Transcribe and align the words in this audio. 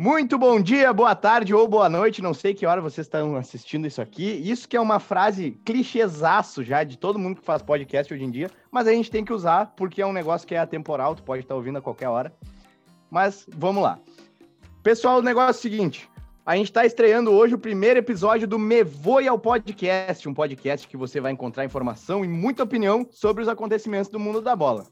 Muito 0.00 0.38
bom 0.38 0.60
dia, 0.60 0.92
boa 0.92 1.12
tarde 1.16 1.52
ou 1.52 1.66
boa 1.66 1.88
noite, 1.88 2.22
não 2.22 2.32
sei 2.32 2.54
que 2.54 2.64
hora 2.64 2.80
vocês 2.80 3.04
estão 3.04 3.34
assistindo 3.34 3.84
isso 3.84 4.00
aqui. 4.00 4.30
Isso 4.48 4.68
que 4.68 4.76
é 4.76 4.80
uma 4.80 5.00
frase 5.00 5.60
clichêsaço 5.64 6.62
já 6.62 6.84
de 6.84 6.96
todo 6.96 7.18
mundo 7.18 7.40
que 7.40 7.44
faz 7.44 7.62
podcast 7.62 8.14
hoje 8.14 8.22
em 8.22 8.30
dia, 8.30 8.48
mas 8.70 8.86
a 8.86 8.92
gente 8.92 9.10
tem 9.10 9.24
que 9.24 9.32
usar 9.32 9.74
porque 9.74 10.00
é 10.00 10.06
um 10.06 10.12
negócio 10.12 10.46
que 10.46 10.54
é 10.54 10.58
atemporal, 10.60 11.16
tu 11.16 11.24
pode 11.24 11.42
estar 11.42 11.56
ouvindo 11.56 11.78
a 11.78 11.82
qualquer 11.82 12.06
hora. 12.08 12.32
Mas 13.10 13.44
vamos 13.52 13.82
lá. 13.82 13.98
Pessoal, 14.84 15.18
o 15.18 15.22
negócio 15.22 15.48
é 15.48 15.58
o 15.58 15.62
seguinte, 15.72 16.08
a 16.46 16.54
gente 16.54 16.66
está 16.66 16.86
estreando 16.86 17.32
hoje 17.32 17.56
o 17.56 17.58
primeiro 17.58 17.98
episódio 17.98 18.46
do 18.46 18.56
Me 18.56 18.84
Voe 18.84 19.26
ao 19.26 19.36
Podcast, 19.36 20.28
um 20.28 20.32
podcast 20.32 20.86
que 20.86 20.96
você 20.96 21.20
vai 21.20 21.32
encontrar 21.32 21.64
informação 21.64 22.24
e 22.24 22.28
muita 22.28 22.62
opinião 22.62 23.04
sobre 23.10 23.42
os 23.42 23.48
acontecimentos 23.48 24.08
do 24.08 24.20
mundo 24.20 24.40
da 24.40 24.54
bola. 24.54 24.86